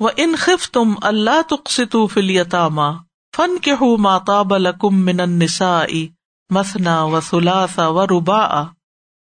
وہ 0.00 0.10
ان 0.16 0.34
خف 0.38 0.70
تم 0.70 0.92
اللہ 1.02 1.40
تخصو 1.48 2.06
فلیتامہ 2.06 2.90
فن 3.34 3.58
کے 3.58 3.72
ہو 3.72 3.96
ماتا 3.96 4.40
بلکم 4.42 5.04
من 5.04 5.20
نسا 5.38 5.80
مسنا 6.50 7.02
و 7.04 7.20
سلاسا 7.20 7.86
و 7.88 8.06
ربا 8.06 8.62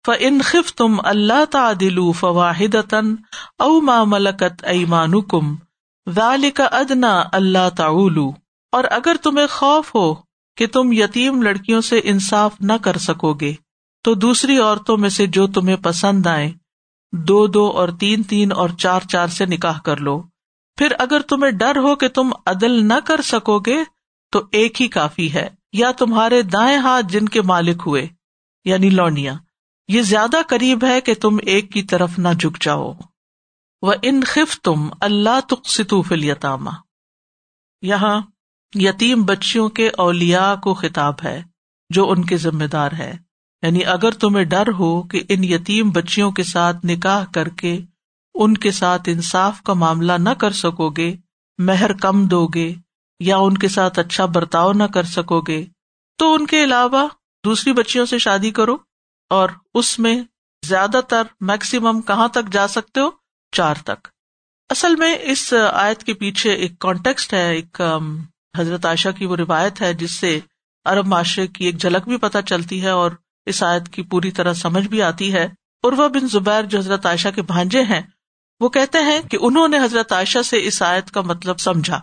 ف 0.05 0.10
ان 0.20 0.42
خف 0.42 0.74
تم 0.76 1.00
اللہ 1.04 1.44
تعدل 1.52 2.00
فواہد 2.20 2.76
او 3.60 3.79
ما 3.82 4.04
ملکت 4.04 4.63
ایمان 4.68 5.21
کم 5.21 5.55
ذالک 6.08 6.62
ادنا 6.72 7.14
اللہ 7.34 7.70
تعلو 7.76 8.30
اور 8.74 8.84
اگر 8.92 9.16
تمہیں 9.24 9.48
خوف 9.48 9.96
ہو 9.96 10.14
کہ 10.58 10.68
تم 10.68 10.92
یتیم 10.94 11.42
لڑکیوں 11.42 11.82
سے 11.82 12.00
انصاف 12.04 12.62
نہ 12.62 12.74
کر 12.82 12.98
سکو 12.98 13.34
گے 13.34 13.54
تو 14.06 14.14
دوسری 14.16 14.58
عورتوں 14.58 14.98
میں 14.98 15.10
سے 15.10 15.26
جو 15.28 15.48
تمہیں 15.48 15.78
پسند 15.84 16.28
آئے 16.28 16.52
دو 17.14 17.46
دو 17.48 17.68
اور 17.76 17.90
تین 18.00 18.24
تین 18.24 18.52
اور 18.52 18.70
چار 18.78 19.08
چار 19.10 19.28
سے 19.28 19.46
نکاح 19.46 19.80
کر 19.80 19.98
لو 20.00 20.22
پھر 20.80 20.93
اگر 21.00 21.20
تمہیں 21.20 21.52
ڈر 21.52 21.77
ہو 21.77 21.95
کہ 21.95 22.08
تم 22.08 22.30
عدل 22.45 22.88
نہ 22.88 22.94
کر 23.05 23.22
سکو 23.22 23.59
گے، 23.59 23.77
تو 24.31 24.41
ایک 24.52 24.81
ہی 24.81 24.88
کافی 24.88 25.34
ہے۔ 25.34 25.49
یا 25.73 25.91
تمہارے 25.91 26.41
دائیں 26.41 26.77
ہاتھ 26.77 27.05
جن 27.05 27.26
کے 27.26 27.41
مالک 27.41 27.84
ہوئے 27.85 28.08
یعنی 28.66 28.90
لونیا، 28.90 29.34
یہ 29.88 30.02
زیادہ 30.02 30.38
قریب 30.48 30.84
ہے 30.84 31.02
کہ 31.02 31.13
تم 31.13 31.38
ایک 31.41 31.71
کی 31.71 31.84
طرف 31.84 32.20
نہ 32.20 32.27
جھک 32.40 32.62
جاؤ۔ 32.62 32.94
وہ 33.81 33.94
ان 34.02 34.23
خف 34.23 34.62
تم 34.62 34.90
اللہ 35.02 35.40
تخصو 35.40 36.02
فلیتامہ 36.02 36.70
یہاں 37.82 38.21
یتیم 38.76 39.23
بچیوں 39.23 39.70
کے 39.70 39.90
اولیا 39.90 40.55
کو 40.63 40.73
خطاب 40.73 41.13
ہے، 41.23 41.43
جو 41.90 42.12
ان 42.12 42.26
کے 42.26 42.38
ذمہ 42.38 42.63
دار 42.63 42.91
ہے۔ 42.91 43.18
یعنی 43.62 43.85
اگر 43.85 44.12
تمہیں 44.12 44.46
ڈر 44.46 44.71
ہو 44.80 45.04
کہ 45.04 45.23
ان 45.30 45.43
یتیم 45.43 45.90
بچیوں 45.90 46.32
کے 46.32 46.43
ساتھ 46.43 46.77
نکاح 46.85 47.26
کر 47.34 47.49
کے 47.49 47.80
ان 48.39 48.53
کے 48.57 48.71
ساتھ 48.71 49.09
انصاف 49.09 49.61
کا 49.61 49.73
معاملہ 49.73 50.13
نہ 50.20 50.29
کر 50.39 50.52
سکو 50.52 50.89
گے 50.89 51.13
مہر 51.59 51.93
کم 51.93 52.25
دو 52.25 52.45
گے 52.48 52.73
یا 53.20 53.38
ان 53.38 53.57
کے 53.57 53.68
ساتھ 53.68 53.99
اچھا 53.99 54.26
برتاؤ 54.26 54.71
نہ 54.73 54.84
کر 54.84 55.04
سکو 55.05 55.40
گے 55.41 55.63
تو 56.20 56.34
ان 56.34 56.46
کے 56.46 56.63
علاوہ 56.63 57.07
دوسری 57.43 57.73
بچیوں 57.73 58.05
سے 58.05 58.18
شادی 58.18 58.51
کرو، 58.51 58.76
اور 59.31 59.49
اس 59.73 59.98
میں 59.99 60.15
زیادہ 60.63 60.99
تر 61.07 61.23
میکسیمم 61.41 62.01
کہاں 62.01 62.27
تک 62.27 62.51
جا 62.51 62.68
سکتے 62.68 62.99
ہو؟ 62.99 63.09
چار 63.54 63.76
تک۔ 63.84 64.07
اصل 64.69 64.96
میں 64.96 65.16
اس 65.24 65.53
آیت 65.74 66.03
کے 66.03 66.13
پیچھے 66.13 66.53
ایک 66.53 66.78
کانٹیکسٹ 66.79 67.34
ہے، 67.34 67.47
ایک 67.56 67.81
حضرت 68.57 68.85
عائشہ 68.85 69.09
کی 69.18 69.25
وہ 69.25 69.35
روایت 69.35 69.81
ہے، 69.81 69.94
جس 69.94 70.19
سے 70.19 70.40
عرب 70.85 71.07
معاشرے 71.07 71.47
کی 71.47 71.66
ایک 71.66 71.78
جھلک 71.78 72.07
بھی 72.07 72.18
پتہ 72.18 72.38
چلتی 72.46 72.81
ہے 72.81 72.90
اور 72.90 73.12
اس 73.47 73.62
آیت 73.63 73.90
کی 73.90 74.03
پوری 74.03 74.31
طرح 74.31 74.53
سمجھ 74.53 74.88
بھی 74.88 75.01
آتی 75.01 75.34
ہے۔ 75.34 75.47
عروا 75.84 76.07
بن 76.07 76.28
زبیر 76.28 76.63
جو 76.63 76.78
حضرت 76.78 77.06
عائشہ 77.06 77.29
کے 77.35 77.41
بھانجے 77.44 77.84
ہیں 77.84 78.01
وہ 78.59 78.69
کہتے 78.69 78.97
ہیں 78.97 79.22
کہ 79.22 79.38
انہوں 79.41 79.68
نے 79.68 79.78
حضرت 79.78 80.12
عائشہ 80.12 80.41
سے 80.41 80.68
اس 80.68 80.81
آیت 80.81 81.12
کا 81.12 81.22
مطلب 81.22 81.59
سمجھا 81.59 82.00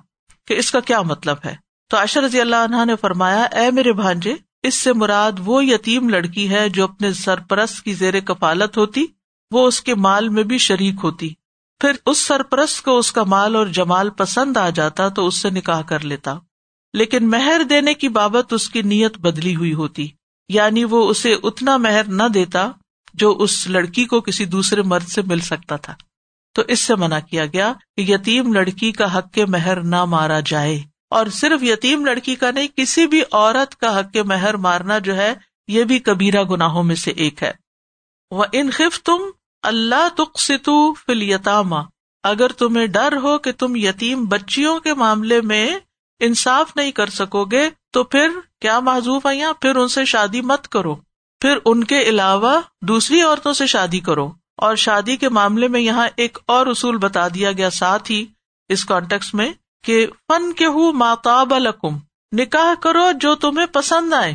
کہ 0.47 0.55
اس 0.55 0.71
کا 0.71 0.81
کیا 0.81 1.03
مطلب 1.03 1.37
ہے۔ 1.45 1.57
تو 1.91 1.97
عائشہ 1.97 2.19
رضی 2.19 2.41
اللہ 2.41 2.57
عنہ 2.57 2.85
نے 2.85 2.97
فرمایا، 2.97 3.43
اے 3.43 3.71
میرے 3.71 3.93
بھانجے، 3.93 4.35
اس 4.63 4.75
سے 4.75 4.93
مراد 4.93 5.33
وہ 5.45 5.65
یتیم 5.65 6.09
لڑکی 6.09 6.51
ہے 6.51 6.69
جو 6.69 6.85
اپنے 6.85 7.13
سرپرست 7.13 7.83
کی 7.83 7.95
زیر 7.95 8.21
کفالت 8.21 8.77
ہوتی، 8.77 9.05
وہ 9.51 9.67
اس 9.67 9.81
کے 9.81 9.95
مال 9.95 10.29
میں 10.29 10.43
بھی 10.43 10.59
شریک 10.59 10.95
ہوتی۔ 11.03 11.35
پھر 11.81 11.93
اس 12.07 12.19
سرپرست 12.19 12.83
کو 12.83 12.99
اس 12.99 13.13
کا 13.13 13.25
مال 13.25 13.57
اور 13.57 13.67
جمال 13.67 14.11
پسند 14.11 14.57
آ 14.57 14.71
جاتا 14.71 15.09
تو 15.09 15.27
اس 15.27 15.35
سے 15.35 15.51
نکاح 15.51 15.83
کر 15.83 16.01
لیتا۔ 16.01 16.39
لیکن 16.95 17.31
مہر 17.31 17.61
دینے 17.71 17.95
کی 17.95 18.09
بابت 18.09 18.53
اس 18.53 18.71
کی 18.71 18.83
نیت 18.83 19.19
بدلی 19.19 19.57
ہوئی 19.57 19.75
ہوتی۔ 19.75 20.09
یعنی 20.49 20.85
وہ 20.85 21.09
اسے 21.11 21.35
اتنا 21.43 21.77
مہر 21.77 22.05
نہ 22.05 22.23
دیتا 22.35 22.71
جو 23.15 23.37
اس 23.39 23.67
لڑکی 23.67 24.05
کو 24.05 24.21
کسی 24.21 24.45
دوسرے 24.45 24.83
مرد 24.83 25.09
سے 25.09 25.23
مل 25.23 25.41
سکتا 25.41 25.77
تھا۔ 25.77 25.95
تو 26.57 26.63
اس 26.69 26.81
سے 26.81 26.95
منع 26.95 27.19
کیا 27.19 27.47
گیا 27.47 27.73
کہ 27.97 28.01
یتیم 28.01 28.53
لڑکی 28.53 28.93
کا 28.93 29.19
حق 29.19 29.33
کے 29.33 29.47
مہر 29.47 29.81
نہ 29.81 30.05
مارا 30.05 30.41
جائے۔ 30.41 30.83
اور 31.11 31.27
صرف 31.27 31.63
یتیم 31.63 32.05
لڑکی 32.05 32.35
کا 32.35 32.51
نہیں، 32.51 32.67
کسی 32.77 33.07
بھی 33.07 33.23
عورت 33.33 33.77
کا 33.77 34.01
حق 34.01 34.13
کے 34.13 34.23
مہر 34.23 34.57
مارنا 34.57 34.99
جو 34.99 35.17
ہے، 35.17 35.35
یہ 35.69 35.85
بھی 35.85 35.99
کبیرہ 35.99 36.43
گناہوں 36.43 36.83
میں 36.83 36.95
سے 36.95 37.11
ایک 37.11 37.43
ہے۔ 37.43 37.53
وہ 38.31 38.45
انخف 38.53 39.03
تم 39.03 39.19
اللہ 39.63 40.09
تخصو 40.17 40.95
فل 40.95 41.23
یتامہ 41.23 41.77
اگر 42.23 42.53
تمہیں 42.53 42.87
ڈر 42.87 43.17
ہو 43.17 43.39
کہ 43.39 43.53
تم 43.53 43.77
یتیم 43.77 44.25
بچیوں 44.25 44.81
کے 44.81 44.95
معاملے 44.95 45.41
میں 45.41 45.79
انصاف 46.21 46.77
نہیں 46.77 46.93
کر 46.93 47.11
سکو 47.11 47.45
گے، 47.45 47.71
تو 47.91 48.05
پھر 48.05 48.29
کیا 48.61 48.81
معذوف 48.81 49.27
ہے 49.27 49.53
پھر 49.61 49.77
ان 49.77 49.89
سے 49.89 50.05
شادی 50.05 50.41
مت 50.41 50.69
کرو۔ 50.69 50.95
پھر 51.41 51.59
ان 51.65 51.85
کے 51.85 52.01
علاوہ 52.03 52.61
دوسری 52.83 53.23
عورتوں 53.23 53.53
سے 53.53 53.67
شادی 53.67 54.01
کرو۔ 54.01 54.33
اور 54.57 54.77
شادی 54.77 55.17
کے 55.17 55.29
معاملے 55.29 55.69
میں 55.69 55.81
یہاں 55.81 56.09
ایک 56.17 56.39
اور 56.47 56.67
اصول 56.67 56.97
بتا 56.97 57.29
دیا 57.29 57.53
گیا، 57.53 57.71
ساتھ 57.71 58.11
ہی 58.11 58.27
اس 58.69 58.85
کانٹیکس 58.85 59.35
میں 59.35 59.53
کہ 59.85 60.07
فن 60.29 60.53
کے 60.53 60.67
ہوں 60.67 60.93
ماتاب 60.93 61.55
الکم 61.55 61.99
نکاح 62.37 62.81
کرو 62.83 63.13
جو 63.21 63.35
تمہیں 63.35 63.67
پسند 63.67 64.13
آئے۔ 64.13 64.35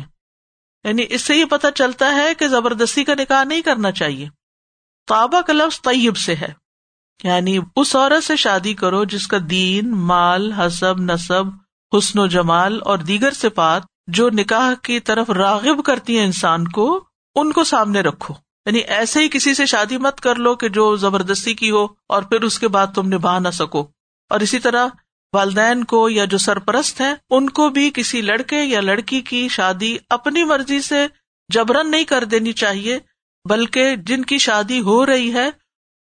یعنی 0.84 1.06
اس 1.08 1.22
سے 1.22 1.36
یہ 1.36 1.44
پتا 1.44 1.70
چلتا 1.70 2.14
ہے 2.14 2.34
کہ 2.34 2.48
زبردستی 2.48 3.04
کا 3.04 3.14
نکاح 3.14 3.44
نہیں 3.44 3.60
کرنا 3.60 3.92
چاہیے۔ 3.92 4.28
تابا 5.06 5.40
کا 5.40 5.52
لفظ 5.52 5.80
طیب 5.80 6.16
سے 6.16 6.34
ہے۔ 6.34 6.52
یعنی 7.24 7.58
اس 7.76 7.96
عورت 7.96 8.24
سے 8.24 8.36
شادی 8.36 8.74
کرو 8.74 9.04
جس 9.04 9.26
کا 9.26 9.36
دین، 9.50 9.90
مال، 9.90 10.52
حسب، 10.52 11.00
نصب، 11.00 11.44
حسن 11.98 12.18
و 12.18 12.26
جمال 12.26 12.80
اور 12.84 12.98
دیگر 12.98 13.32
صفات 13.32 13.82
جو 14.06 14.30
نکاح 14.30 14.74
کی 14.82 15.00
طرف 15.00 15.30
راغب 15.30 15.84
کرتی 15.84 16.18
ہیں 16.18 16.26
انسان 16.26 16.68
کو، 16.68 17.04
ان 17.34 17.52
کو 17.52 17.64
سامنے 17.64 18.00
رکھو۔ 18.00 18.34
یعنی 18.66 18.78
ایسے 18.78 19.20
ہی 19.20 19.28
کسی 19.28 19.54
سے 19.54 19.66
شادی 19.66 19.96
مت 19.96 20.20
کر 20.20 20.34
لو 20.34 20.54
کہ 20.54 20.68
جو 20.68 20.96
زبردستی 20.96 21.54
کی 21.54 21.70
ہو 21.70 21.84
اور 21.84 22.22
پھر 22.22 22.42
اس 22.42 22.58
کے 22.58 22.68
بعد 22.68 22.86
تم 22.94 23.06
نبھا 23.06 23.38
نہ 23.38 23.48
سکو۔ 23.48 23.80
اور 24.30 24.40
اسی 24.40 24.58
طرح 24.58 24.86
والدین 25.32 25.84
کو 25.84 26.08
یا 26.08 26.24
جو 26.24 26.38
سرپرست 26.38 27.00
ہیں، 27.00 27.14
ان 27.30 27.50
کو 27.50 27.68
بھی 27.68 27.90
کسی 27.94 28.20
لڑکے 28.20 28.62
یا 28.62 28.80
لڑکی 28.80 29.20
کی 29.20 29.48
شادی 29.48 29.96
اپنی 30.10 30.44
مرضی 30.44 30.80
سے 30.80 31.06
جبرن 31.48 31.90
نہیں 31.90 32.04
کر 32.04 32.24
دینی 32.24 32.52
چاہیے، 32.52 32.98
بلکہ 33.48 33.96
جن 33.96 34.22
کی 34.22 34.38
شادی 34.38 34.80
ہو 34.80 35.06
رہی 35.06 35.32
ہے، 35.32 35.50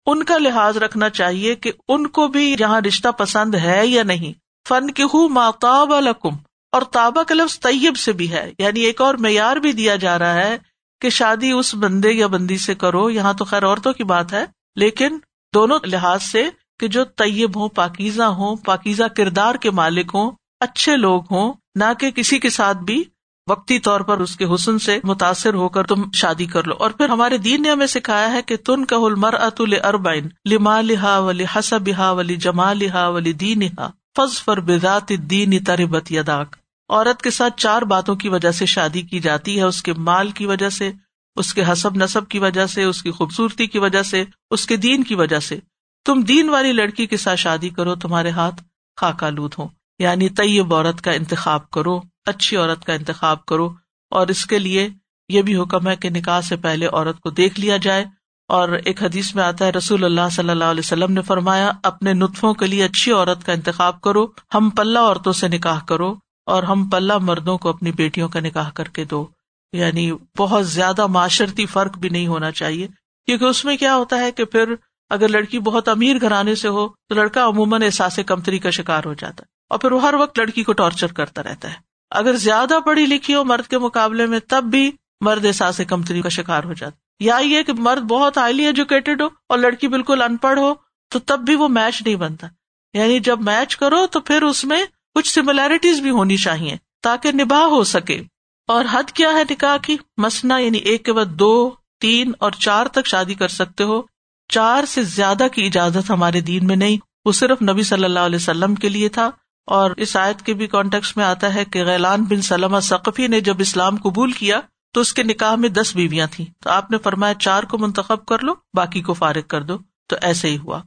ان 0.06 0.22
کا 0.22 0.38
لحاظ 0.38 0.76
رکھنا 0.76 1.10
چاہیے 1.10 1.54
کہ 1.54 1.72
ان 1.88 2.06
کو 2.06 2.28
بھی 2.28 2.56
یہاں 2.60 2.80
رشتہ 2.80 3.08
پسند 3.08 3.54
ہے 3.54 3.86
یا 3.86 4.02
نہیں۔ 4.02 4.32
فن 4.68 4.90
کے 4.90 5.02
ہوں 5.02 5.28
ماتاب 5.28 5.94
الکم 5.94 6.36
اور 6.72 6.82
تابا 6.82 7.22
کا 7.22 7.34
لفظ 7.34 7.60
طیب 7.60 7.96
سے 7.96 8.12
بھی 8.12 8.32
ہے۔ 8.32 8.52
یعنی 8.58 8.80
ایک 8.80 9.00
اور 9.00 9.14
معیار 9.14 9.56
بھی 9.56 9.72
دیا 9.72 9.96
جا 9.96 10.18
رہا 10.18 10.34
ہے 10.34 10.58
کہ 11.00 11.10
شادی 11.10 11.50
اس 11.50 11.74
بندے 11.74 12.12
یا 12.12 12.26
بندی 12.26 12.58
سے 12.58 12.74
کرو، 12.74 13.10
یہاں 13.10 13.32
تو 13.32 13.44
خیر 13.44 13.66
عورتوں 13.66 13.92
کی 13.92 14.04
بات 14.04 14.32
ہے، 14.32 14.44
لیکن 14.76 15.18
دونوں 15.54 15.78
لحاظ 15.84 16.22
سے 16.22 16.48
کہ 16.80 16.88
جو 16.88 17.04
طیب 17.04 17.60
ہوں، 17.60 17.68
پاکیزہ 17.68 18.22
ہوں، 18.22 18.56
پاکیزہ 18.56 19.04
کردار 19.16 19.54
کے 19.54 19.70
مالک 19.70 20.10
ہوں، 20.14 20.30
اچھے 20.60 20.96
لوگ 20.96 21.22
ہوں، 21.30 21.52
نہ 21.74 21.84
کہ 21.98 22.10
کسی 22.10 22.38
کے 22.38 22.50
ساتھ 22.50 22.78
بھی 22.78 23.04
وقتی 23.48 23.78
طور 23.78 24.00
پر 24.00 24.18
اس 24.18 24.36
کے 24.36 24.44
حسن 24.54 24.78
سے 24.78 25.00
متاثر 25.04 25.54
ہو 25.54 25.68
کر 25.68 25.86
تم 25.86 26.04
شادی 26.12 26.46
کر 26.46 26.64
لو۔ 26.64 26.74
اور 26.74 26.90
پھر 26.90 27.08
ہمارے 27.08 27.38
دین 27.38 27.62
نے 27.62 27.70
ہمیں 27.70 27.86
سکھایا 27.86 28.32
ہے 28.32 28.42
کہ 28.42 28.56
تن 28.56 28.84
کا 28.84 28.96
المر 28.96 29.34
ات 29.34 29.60
اربائن 29.84 30.28
لما 30.44 30.80
لہا 30.80 31.18
ولی 31.18 31.44
حسب 31.56 31.90
ہا 31.98 32.10
ولی 32.10 32.36
جما 32.36 32.72
لہا 32.72 33.08
ولی 33.08 33.32
دین 33.32 33.62
ہا 33.62 33.90
فض 34.16 34.42
فر 34.44 34.60
بذات 34.60 35.08
دین 35.08 35.64
تربت 35.64 36.12
یداک۔ 36.12 36.56
عورت 36.88 37.22
کے 37.22 37.30
ساتھ 37.30 37.54
چار 37.56 37.82
باتوں 37.82 38.16
کی 38.16 38.28
وجہ 38.28 38.50
سے 38.50 38.66
شادی 38.66 39.02
کی 39.02 39.20
جاتی 39.20 39.58
ہے، 39.58 39.62
اس 39.62 39.82
کے 39.82 39.92
مال 39.92 40.30
کی 40.30 40.46
وجہ 40.46 40.68
سے، 40.68 40.92
اس 41.36 41.54
کے 41.54 41.62
حسب 41.72 41.96
نصب 41.96 42.28
کی 42.28 42.38
وجہ 42.38 42.66
سے، 42.66 42.84
اس 42.84 43.02
کی 43.02 43.10
خوبصورتی 43.10 43.66
کی 43.66 43.78
وجہ 43.78 44.02
سے، 44.02 44.24
اس 44.50 44.66
کے 44.66 44.76
دین 44.76 45.04
کی 45.04 45.14
وجہ 45.14 45.40
سے۔ 45.40 45.58
تم 46.04 46.20
دین 46.20 46.48
والی 46.48 46.72
لڑکی 46.72 47.06
کے 47.06 47.16
ساتھ 47.16 47.40
شادی 47.40 47.68
کرو، 47.68 47.94
تمہارے 47.94 48.30
ہاتھ 48.30 48.62
خاکہ 49.00 49.30
لود 49.30 49.54
ہو 49.58 49.68
یعنی 49.98 50.28
طیب 50.28 50.74
عورت 50.74 51.02
کا 51.02 51.12
انتخاب 51.12 51.70
کرو، 51.70 52.00
اچھی 52.26 52.56
عورت 52.56 52.84
کا 52.84 52.92
انتخاب 52.92 53.46
کرو۔ 53.46 53.74
اور 54.10 54.26
اس 54.26 54.46
کے 54.46 54.58
لیے 54.58 54.88
یہ 55.28 55.42
بھی 55.42 55.56
حکم 55.56 55.88
ہے 55.88 55.96
کہ 55.96 56.10
نکاح 56.10 56.40
سے 56.40 56.56
پہلے 56.56 56.86
عورت 56.86 57.20
کو 57.20 57.30
دیکھ 57.30 57.60
لیا 57.60 57.76
جائے۔ 57.76 58.04
اور 58.48 58.68
ایک 58.68 59.02
حدیث 59.02 59.34
میں 59.34 59.44
آتا 59.44 59.66
ہے، 59.66 59.70
رسول 59.70 60.04
اللہ 60.04 60.28
صلی 60.32 60.50
اللہ 60.50 60.64
علیہ 60.64 60.82
وسلم 60.84 61.12
نے 61.12 61.22
فرمایا، 61.22 61.70
اپنے 61.82 62.12
نطفوں 62.12 62.54
کے 62.54 62.66
لیے 62.66 62.84
اچھی 62.84 63.12
عورت 63.12 63.46
کا 63.46 63.52
انتخاب 63.52 64.00
کرو، 64.00 64.26
ہم 64.54 64.70
پلہ 64.70 64.98
عورتوں 64.98 65.32
سے 65.32 65.48
نکاح 65.48 65.80
کرو۔ 65.84 66.14
اور 66.46 66.62
ہم 66.62 66.88
پلہ 66.88 67.12
مردوں 67.20 67.58
کو 67.58 67.68
اپنی 67.68 67.92
بیٹیوں 67.92 68.28
کا 68.28 68.40
نکاح 68.40 68.70
کر 68.70 68.84
کے 68.84 69.04
دو۔ 69.04 69.26
یعنی 69.72 70.12
بہت 70.38 70.66
زیادہ 70.66 71.06
معاشرتی 71.06 71.66
فرق 71.66 71.98
بھی 71.98 72.08
نہیں 72.08 72.26
ہونا 72.26 72.50
چاہیے۔ 72.50 72.88
کیونکہ 73.26 73.44
اس 73.44 73.64
میں 73.64 73.76
کیا 73.76 73.96
ہوتا 73.96 74.18
ہے 74.18 74.32
کہ 74.32 74.44
پھر 74.44 74.74
اگر 75.10 75.28
لڑکی 75.28 75.58
بہت 75.58 75.88
امیر 75.88 76.16
گھرانے 76.20 76.54
سے 76.54 76.68
ہو 76.68 76.88
تو 76.88 77.14
لڑکا 77.14 77.46
عموماً 77.46 77.82
احساس 77.82 78.20
کمتری 78.26 78.58
کا 78.58 78.70
شکار 78.70 79.02
ہو 79.04 79.14
جاتا 79.14 79.42
ہے 79.42 79.46
اور 79.70 79.78
پھر 79.78 79.92
وہ 79.92 80.02
ہر 80.02 80.14
وقت 80.14 80.38
لڑکی 80.38 80.64
کو 80.64 80.72
ٹارچر 80.72 81.06
کرتا 81.06 81.42
رہتا 81.42 81.68
ہے۔ 81.68 81.74
اگر 82.10 82.36
زیادہ 82.36 82.78
پڑھی 82.86 83.06
لکھی 83.06 83.34
ہو 83.34 83.44
مرد 83.44 83.70
کے 83.70 83.78
مقابلے 83.78 84.26
میں 84.26 84.40
تب 84.48 84.64
بھی 84.64 84.90
مرد 85.20 85.44
احساس 85.44 85.80
کمتری 85.88 86.22
کا 86.22 86.28
شکار 86.28 86.64
ہو 86.64 86.72
جاتا 86.72 86.96
یا 87.20 87.36
یہ 87.36 87.62
کہ 87.62 87.72
مرد 87.72 88.02
بہت 88.02 88.38
ہائیلی 88.38 88.66
ایجوکیٹڈ 88.66 89.20
ہو 89.20 89.26
اور 89.26 89.58
لڑکی 89.58 89.88
بالکل 89.88 90.22
ان 90.22 90.36
پڑھ 90.36 90.58
ہو 90.58 90.74
تو 91.08 91.18
تب 91.18 91.40
بھی 91.40 91.54
وہ 91.54 91.68
میچ 91.68 92.02
نہیں 92.02 92.16
بنتا۔ 92.16 92.46
یعنی 92.94 93.20
جب 93.20 93.40
میچ 93.40 93.76
کرو 93.76 94.06
تو 94.06 94.20
پھر 94.20 94.42
اس 94.42 94.64
میں 94.64 94.84
کچھ 95.16 95.32
سملیرٹیز 95.32 96.00
بھی 96.00 96.10
ہونی 96.10 96.36
چاہیے 96.36 96.76
تاکہ 97.02 97.32
نباہ 97.32 97.62
ہو 97.62 97.84
سکے۔ 97.84 98.22
اور 98.66 98.84
حد 98.90 99.10
کیا 99.10 99.28
ہے 99.28 99.42
نکاح 99.50 99.76
کی؟ 99.76 99.96
مسنا 100.16 100.58
یعنی 100.58 100.78
ایک 100.78 101.04
کے 101.04 101.12
بعد 101.12 101.24
دو، 101.24 101.70
تین 102.00 102.32
اور 102.38 102.52
چار 102.52 102.86
تک 102.86 103.06
شادی 103.06 103.34
کر 103.34 103.48
سکتے 103.48 103.84
ہو۔ 103.84 104.02
چار 104.48 104.84
سے 104.84 105.02
زیادہ 105.02 105.46
کی 105.52 105.66
اجازت 105.66 106.10
ہمارے 106.10 106.40
دین 106.40 106.66
میں 106.66 106.76
نہیں، 106.76 106.96
وہ 107.24 107.32
صرف 107.32 107.62
نبی 107.62 107.82
صلی 107.82 108.04
اللہ 108.04 108.20
علیہ 108.20 108.36
وسلم 108.36 108.74
کے 108.74 108.88
لیے 108.88 109.08
تھا۔ 109.08 109.30
اور 109.66 109.90
اس 109.90 110.16
آیت 110.16 110.42
کے 110.42 110.54
بھی 110.54 110.66
کانٹیکس 110.66 111.16
میں 111.16 111.24
آتا 111.24 111.54
ہے 111.54 111.64
کہ 111.64 111.84
غیلان 111.84 112.24
بن 112.24 112.42
سلمہ 112.42 112.80
ثقفی 112.80 113.26
نے 113.26 113.40
جب 113.40 113.56
اسلام 113.58 113.96
قبول 113.96 114.32
کیا 114.32 114.60
تو 114.92 115.00
اس 115.00 115.14
کے 115.14 115.22
نکاح 115.22 115.54
میں 115.54 115.68
دس 115.68 115.96
بیویاں 115.96 116.26
تھیں۔ 116.30 116.46
تو 116.60 116.70
آپ 116.70 116.90
نے 116.90 116.98
فرمایا 116.98 117.34
چار 117.34 117.62
کو 117.62 117.78
منتخب 117.78 118.26
کر 118.26 118.38
لو، 118.38 118.52
باقی 118.74 119.02
کو 119.02 119.12
فارغ 119.12 119.42
کر 119.48 119.62
دو۔ 119.62 119.78
تو 120.08 120.16
ایسے 120.22 120.50
ہی 120.50 120.58
ہوا۔ 120.58 120.82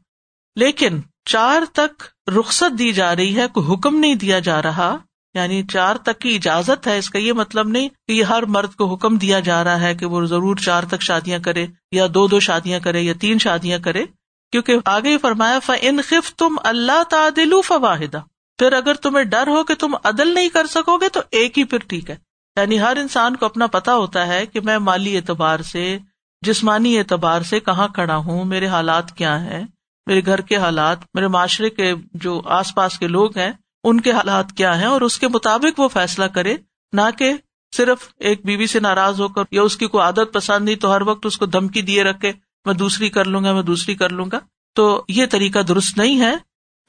لیکن 0.56 1.02
چار 1.25 1.62
تک 1.74 2.04
رخصت 2.39 2.80
دی 2.80 2.92
جا 2.92 3.16
رہی 3.16 3.36
ہے، 3.36 3.48
کوئی 3.48 3.74
حکم 3.74 4.00
نہیں 4.00 4.16
دیا 4.16 4.39
جا 4.39 4.62
رہا 4.62 4.98
یعنی 5.33 5.62
چار 5.63 5.95
تک 5.95 6.19
کی 6.19 6.36
اجازت 6.36 6.88
ہے، 6.88 6.98
اس 6.98 7.10
کا 7.10 7.19
یہ 7.19 7.33
مطلب 7.33 7.68
نہیں 7.68 7.89
کہ 8.07 8.12
یہ 8.12 8.24
ہر 8.24 8.44
مرد 8.44 8.74
کو 8.75 8.94
حکم 8.94 9.18
دیا 9.18 9.39
جا 9.39 9.63
رہا 9.63 9.81
ہے 9.81 9.95
کہ 9.95 10.06
وہ 10.06 10.25
ضرور 10.25 10.56
چار 10.56 10.83
تک 10.83 11.01
شادیاں 11.01 11.39
کرے 11.39 11.66
یا 11.92 12.07
دو 12.13 12.27
دو 12.27 12.39
شادیاں 12.39 12.80
کرے 12.80 13.01
یا 13.01 13.13
تین 13.21 13.39
شادیاں 13.39 13.80
کرے، 13.80 14.06
کیونکہ 14.51 14.75
آگے 14.86 15.18
فرمایا 15.18 15.60
ف 15.60 15.71
ان 15.81 16.01
خف 16.01 16.33
تم 16.36 16.56
اللہ 16.63 17.04
تعدل 17.10 17.54
فواہدہ 17.66 18.21
پھر 18.60 18.74
اگر 18.74 18.94
تمہیں 18.94 19.24
ڈر 19.24 19.48
ہو 19.48 19.63
کہ 19.63 19.75
تم 19.75 19.95
عدل 20.04 20.33
نہیں 20.33 20.50
کر 20.50 20.68
سکو 20.68 20.98
گے 20.98 21.10
تو 21.10 21.19
ایک 21.31 21.57
ہی 21.60 21.63
پھر 21.63 21.80
ٹھیک 21.88 22.10
ہے۔ 22.10 22.16
یعنی 22.57 22.80
ہر 22.81 22.98
انسان 22.98 23.36
کو 23.36 23.45
اپنا 23.45 23.68
پتا 23.68 23.95
ہوتا 23.95 24.27
ہے 24.27 24.45
کہ 24.45 24.62
میں 24.62 24.77
مالی 24.77 25.16
اعتبار 25.18 25.60
سے، 25.60 25.98
جسمانی 26.42 26.98
اعتبار 27.00 27.42
سے 27.42 27.60
کہاں 27.60 27.88
کھڑا 27.88 28.16
ہوں، 28.16 28.45
میرے 28.45 28.68
حالات 28.68 29.18
کیا 29.18 29.42
ہیں۔ 29.44 29.66
میرے 30.07 30.22
گھر 30.25 30.42
کے 30.42 30.56
حالات، 30.56 30.98
میرے 31.13 31.28
معاشرے 31.28 31.69
کے 31.69 31.94
جو 32.13 32.42
آس 32.46 32.75
پاس 32.75 33.00
کے 33.00 33.07
لوگ 33.07 33.38
ہیں، 33.38 33.51
ان 33.84 34.01
کے 34.01 34.12
حالات 34.12 34.51
کیا 34.51 34.80
ہیں؟ 34.80 34.86
اور 34.86 35.01
اس 35.01 35.19
کے 35.19 35.28
مطابق 35.28 35.80
وہ 35.80 35.88
فیصلہ 35.88 36.25
کرے، 36.25 36.56
نہ 36.94 37.01
کہ 37.18 37.34
صرف 37.78 38.10
ایک 38.19 38.46
بیوی 38.46 38.68
سے 38.68 38.80
ناراض 38.80 39.22
ہو 39.22 39.28
کر 39.28 39.44
یا 39.51 39.62
اس 39.62 39.78
کی 39.78 39.88
کوئی 39.88 40.04
عادت 40.04 40.34
پسند 40.34 40.66
نہیں 40.66 40.75
تو 40.75 40.96
ہر 40.96 41.01
وقت 41.01 41.25
اس 41.25 41.38
کو 41.38 41.46
دھمکی 41.46 41.81
دیے 41.81 42.04
رکھے، 42.04 42.31
میں 42.66 42.74
دوسری 42.74 43.10
کر 43.10 43.25
لوں 43.25 43.44
گا، 43.44 43.54
میں 43.54 43.63
دوسری 43.63 43.96
کر 43.96 44.10
لوں 44.10 44.25
گا۔ 44.31 44.40
تو 44.75 45.06
یہ 45.07 45.25
طریقہ 45.25 45.60
درست 45.60 45.98
نہیں 45.98 46.19
ہے۔ 46.19 46.36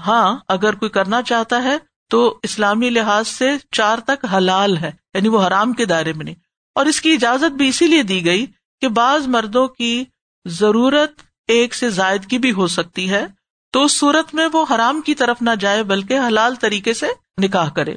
ہاں 0.07 0.37
اگر 0.49 0.75
کوئی 0.75 0.89
کرنا 0.89 1.23
چاہتا 1.23 1.63
ہے 1.63 1.79
تو 2.11 2.39
اسلامی 2.43 2.91
لحاظ 2.91 3.29
سے 3.29 3.51
چار 3.71 3.99
تک 3.99 4.27
حلال 4.33 4.77
ہے 4.77 4.91
یعنی 5.15 5.29
وہ 5.29 5.47
حرام 5.47 5.73
کے 5.73 5.85
دائرے 5.85 6.13
میں 6.13 6.25
نہیں۔ 6.25 6.35
اور 6.75 6.87
اس 6.87 7.01
کی 7.01 7.13
اجازت 7.13 7.53
بھی 7.53 7.69
اسی 7.69 7.87
لیے 7.87 8.03
دی 8.03 8.25
گئی 8.25 8.47
کہ 8.81 8.89
بعض 8.89 9.27
مردوں 9.27 9.69
کی 9.69 10.05
ضرورت 10.45 11.21
ایک 11.51 11.75
سے 11.75 11.91
زائد 11.91 12.27
کی 12.27 12.39
بھی 12.39 12.53
ہو 12.53 12.67
سکتی 12.67 13.11
ہے، 13.11 13.27
تو 13.73 13.85
اس 13.85 13.93
صورت 13.93 14.35
میں 14.35 14.49
وہ 14.53 14.67
حرام 14.71 15.01
کی 15.01 15.15
طرف 15.15 15.43
نہ 15.43 15.51
جائے، 15.61 15.83
بلکہ 15.83 16.19
حلال 16.19 16.55
طریقے 16.55 16.95
سے 16.95 17.07
نکاح 17.43 17.71
کرے۔ 17.71 17.97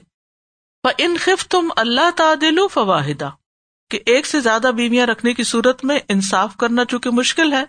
ان 0.97 1.17
خف 1.19 1.47
تم 1.47 1.69
اللہ 1.75 2.09
تعدل 2.15 2.59
فواہدہ 2.73 3.29
کہ 3.89 3.99
ایک 4.05 4.25
سے 4.25 4.39
زیادہ 4.39 4.71
بیویاں 4.75 5.07
رکھنے 5.07 5.33
کی 5.33 5.43
صورت 5.43 5.85
میں 5.85 5.99
انصاف 6.09 6.55
کرنا 6.55 6.85
چونکہ 6.85 7.09
مشکل 7.09 7.53
ہے، 7.53 7.63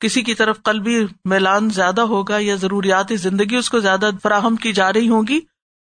کسی 0.00 0.22
کی 0.22 0.34
طرف 0.34 0.62
قلبی 0.62 1.06
میلان 1.24 1.70
زیادہ 1.70 2.00
ہوگا 2.00 2.38
یا 2.40 2.54
ضروریات 2.54 3.12
زندگی 3.14 3.56
اس 3.56 3.70
کو 3.70 3.80
زیادہ 3.80 4.10
فراہم 4.22 4.56
کی 4.56 4.72
جا 4.72 4.92
رہی 4.92 5.08
ہوں 5.08 5.22
گی، 5.28 5.40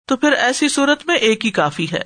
تو 0.07 0.17
پھر 0.17 0.33
ایسی 0.33 0.69
صورت 0.69 1.07
میں 1.07 1.17
ایک 1.17 1.47
ہی 1.47 1.51
کافی 1.51 1.87
ہے۔ 1.93 2.03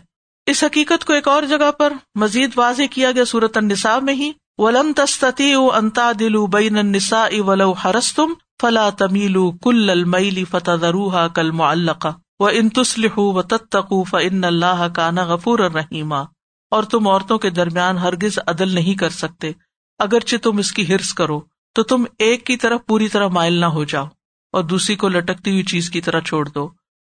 اس 0.46 0.64
حقیقت 0.64 1.04
کو 1.04 1.12
ایک 1.12 1.28
اور 1.28 1.42
جگہ 1.42 1.70
پر 1.70 1.92
مزید 2.14 2.50
واضح 2.56 2.82
کیا 2.90 3.12
گیا 3.12 3.24
صورت 3.24 3.56
النساء 3.56 3.98
میں 3.98 4.14
ہی۔ 4.14 4.32
ولن 4.58 4.92
تستی 4.92 5.52
انتا 5.54 6.12
دلو 6.18 6.46
بین 6.46 6.78
النساء 6.78 7.40
ولو 7.40 7.72
حرستم 7.72 8.32
فلا 8.60 8.90
تمیلو 8.90 9.50
کل 9.52 9.90
المیلی 9.90 10.44
فتح 10.44 11.26
کل 11.34 11.50
معلقہ 11.50 12.08
و 12.40 12.46
ان 12.46 12.68
تسلح 12.68 13.18
و 13.18 13.42
تتقو 13.42 14.04
فن 14.04 14.44
اللہ 14.44 14.86
کا 14.94 15.10
نا 15.10 15.24
غفور 15.24 15.58
اور 16.70 16.82
تم 16.82 17.08
عورتوں 17.08 17.38
کے 17.38 17.50
درمیان 17.50 17.98
ہرگز 17.98 18.38
عدل 18.46 18.74
نہیں 18.74 18.94
کر 18.94 19.10
سکتے 19.10 19.52
اگرچہ 19.98 20.36
تم 20.36 20.58
اس 20.58 20.72
کی 20.72 20.88
ہرس 20.88 21.14
کرو 21.14 21.40
تو 21.74 21.82
تم 21.82 22.04
ایک 22.18 22.46
کی 22.46 22.56
طرف 22.56 22.80
پوری 22.86 23.08
طرح 23.08 23.28
مائل 23.28 23.54
نہ 23.54 23.66
ہو 23.66 23.84
جاؤ 23.84 24.06
اور 24.52 24.64
دوسری 24.64 24.96
کو 24.96 25.08
لٹکتی 25.08 25.50
ہوئی 25.50 25.62
چیز 25.62 25.90
کی 25.90 26.00
طرح 26.00 26.20
چھوڑ 26.20 26.48
دو 26.48 26.70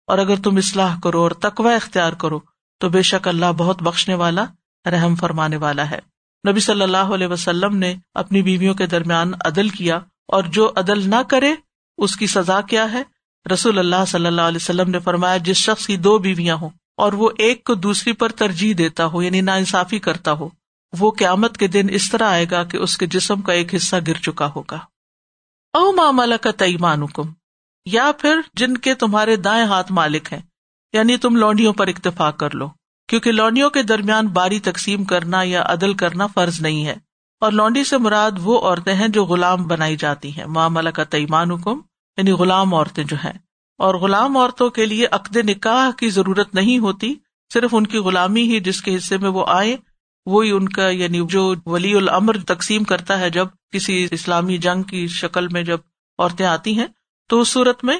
اور 0.07 0.17
اگر 0.17 0.35
تم 0.43 0.57
اصلاح 0.57 0.99
کرو 1.03 1.21
اور 1.21 1.31
تقوا 1.31 1.73
اختیار 1.73 2.13
کرو 2.13 2.39
تو 2.79 2.89
بے 2.89 3.01
شک 3.01 3.27
اللہ 3.27 3.51
بہت 3.57 3.83
بخشنے 3.83 4.15
والا، 4.15 4.45
رحم 4.85 5.15
فرمانے 5.15 5.57
والا 5.57 5.89
ہے۔ 5.89 5.99
نبی 6.47 6.59
صلی 6.59 6.81
اللہ 6.81 7.13
علیہ 7.13 7.27
وسلم 7.27 7.75
نے 7.77 7.95
اپنی 8.13 8.41
بیویوں 8.41 8.73
کے 8.73 8.85
درمیان 8.85 9.31
عدل 9.45 9.69
کیا 9.69 9.99
اور 10.27 10.43
جو 10.43 10.71
عدل 10.75 11.09
نہ 11.09 11.21
کرے، 11.27 11.53
اس 11.97 12.15
کی 12.15 12.27
سزا 12.27 12.61
کیا 12.61 12.91
ہے؟ 12.91 13.03
رسول 13.53 13.79
اللہ 13.79 14.05
صلی 14.07 14.25
اللہ 14.25 14.41
علیہ 14.41 14.59
وسلم 14.61 14.89
نے 14.89 14.99
فرمایا، 14.99 15.37
جس 15.37 15.57
شخص 15.57 15.87
کی 15.87 15.97
دو 15.97 16.17
بیویاں 16.17 16.55
ہوں 16.55 16.69
اور 16.97 17.13
وہ 17.13 17.29
ایک 17.37 17.63
کو 17.63 17.73
دوسری 17.73 18.13
پر 18.13 18.29
ترجیح 18.29 18.73
دیتا 18.77 19.05
ہو 19.05 19.21
یعنی 19.21 19.41
نا 19.41 19.53
انصافی 19.53 19.99
کرتا 19.99 20.31
ہو، 20.31 20.49
وہ 20.99 21.11
قیامت 21.11 21.57
کے 21.57 21.67
دن 21.67 21.87
اس 21.89 22.09
طرح 22.11 22.29
آئے 22.29 22.45
گا 22.51 22.63
کہ 22.63 22.77
اس 22.77 22.97
کے 22.97 23.05
جسم 23.05 23.41
کا 23.41 23.53
ایک 23.53 23.75
حصہ 23.75 23.95
گر 24.07 24.13
چکا 24.13 24.51
ہوگا۔ 24.55 24.79
او 25.73 25.91
معاملہ 25.91 26.35
کا 26.35 26.51
تعیمان 26.51 27.01
حکم 27.01 27.31
یا 27.85 28.11
پھر 28.19 28.39
جن 28.53 28.77
کے 28.77 28.95
تمہارے 28.95 29.35
دائیں 29.35 29.65
ہاتھ 29.65 29.91
مالک 29.91 30.33
ہیں 30.33 30.41
یعنی 30.93 31.17
تم 31.17 31.35
لونڈیوں 31.35 31.73
پر 31.73 31.87
اکتفا 31.87 32.31
کر 32.31 32.55
لو۔ 32.55 32.69
کیونکہ 33.09 33.31
لونڈیوں 33.31 33.69
کے 33.69 33.83
درمیان 33.83 34.27
باری 34.27 34.59
تقسیم 34.59 35.03
کرنا 35.03 35.43
یا 35.43 35.63
عدل 35.65 35.93
کرنا 35.93 36.27
فرض 36.27 36.61
نہیں 36.61 36.85
ہے۔ 36.85 36.95
اور 37.39 37.51
لونڈی 37.51 37.83
سے 37.83 37.97
مراد 37.97 38.31
وہ 38.43 38.59
عورتیں 38.59 38.93
ہیں 38.93 39.07
جو 39.07 39.25
غلام 39.25 39.67
بنائی 39.67 39.95
جاتی 39.95 40.37
ہیں۔ 40.37 40.45
معاملہ 40.45 40.89
کا 40.89 41.03
تعیمان 41.03 41.51
حکم 41.51 41.81
یعنی 42.17 42.31
غلام 42.31 42.73
عورتیں 42.73 43.03
جو 43.03 43.15
ہیں۔ 43.23 43.33
اور 43.77 43.95
غلام 43.95 44.37
عورتوں 44.37 44.69
کے 44.69 44.85
لیے 44.85 45.05
عقد 45.11 45.37
نکاح 45.37 45.91
کی 45.97 46.09
ضرورت 46.09 46.55
نہیں 46.55 46.79
ہوتی، 46.79 47.15
صرف 47.53 47.69
ان 47.71 47.87
کی 47.87 47.97
غلامی 47.97 48.41
ہی 48.41 48.59
جس 48.59 48.81
کے 48.81 48.95
حصے 48.95 49.17
میں 49.17 49.29
وہ 49.29 49.45
آئے، 49.47 49.77
وہی 50.25 50.51
ان 50.51 50.69
کا 50.69 50.89
یعنی 50.89 51.21
جو 51.29 51.53
ولی 51.65 51.93
العمر 51.93 52.35
تقسیم 52.47 52.83
کرتا 52.83 53.19
ہے 53.19 53.29
جب 53.29 53.47
کسی 53.71 54.07
اسلامی 54.11 54.57
جنگ 54.57 54.83
کی 54.83 55.07
شکل 55.07 55.47
میں 55.47 55.63
جب 55.63 55.77
عورتیں 56.17 56.45
آتی 56.45 56.79
ہیں، 56.79 56.87
تو 57.29 57.41
اس 57.41 57.47
صورت 57.47 57.83
میں، 57.83 57.97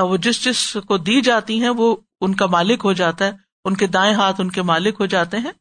وہ 0.00 0.16
جس 0.16 0.44
جس 0.44 0.76
کو 0.86 0.98
دی 0.98 1.20
جاتی 1.20 1.62
ہیں، 1.62 1.68
وہ 1.68 1.96
ان 2.20 2.34
کا 2.34 2.46
مالک 2.46 2.80
ہو 2.84 2.92
جاتا 2.92 3.24
ہے۔ 3.24 3.47
ان 3.68 3.76
کے 3.76 3.86
دائیں 3.86 4.14
ہاتھ 4.14 4.40
ان 4.40 4.50
کے 4.50 4.62
مالک 4.62 4.96
ہو 5.00 5.06
جاتے 5.06 5.36
ہیں 5.36 5.52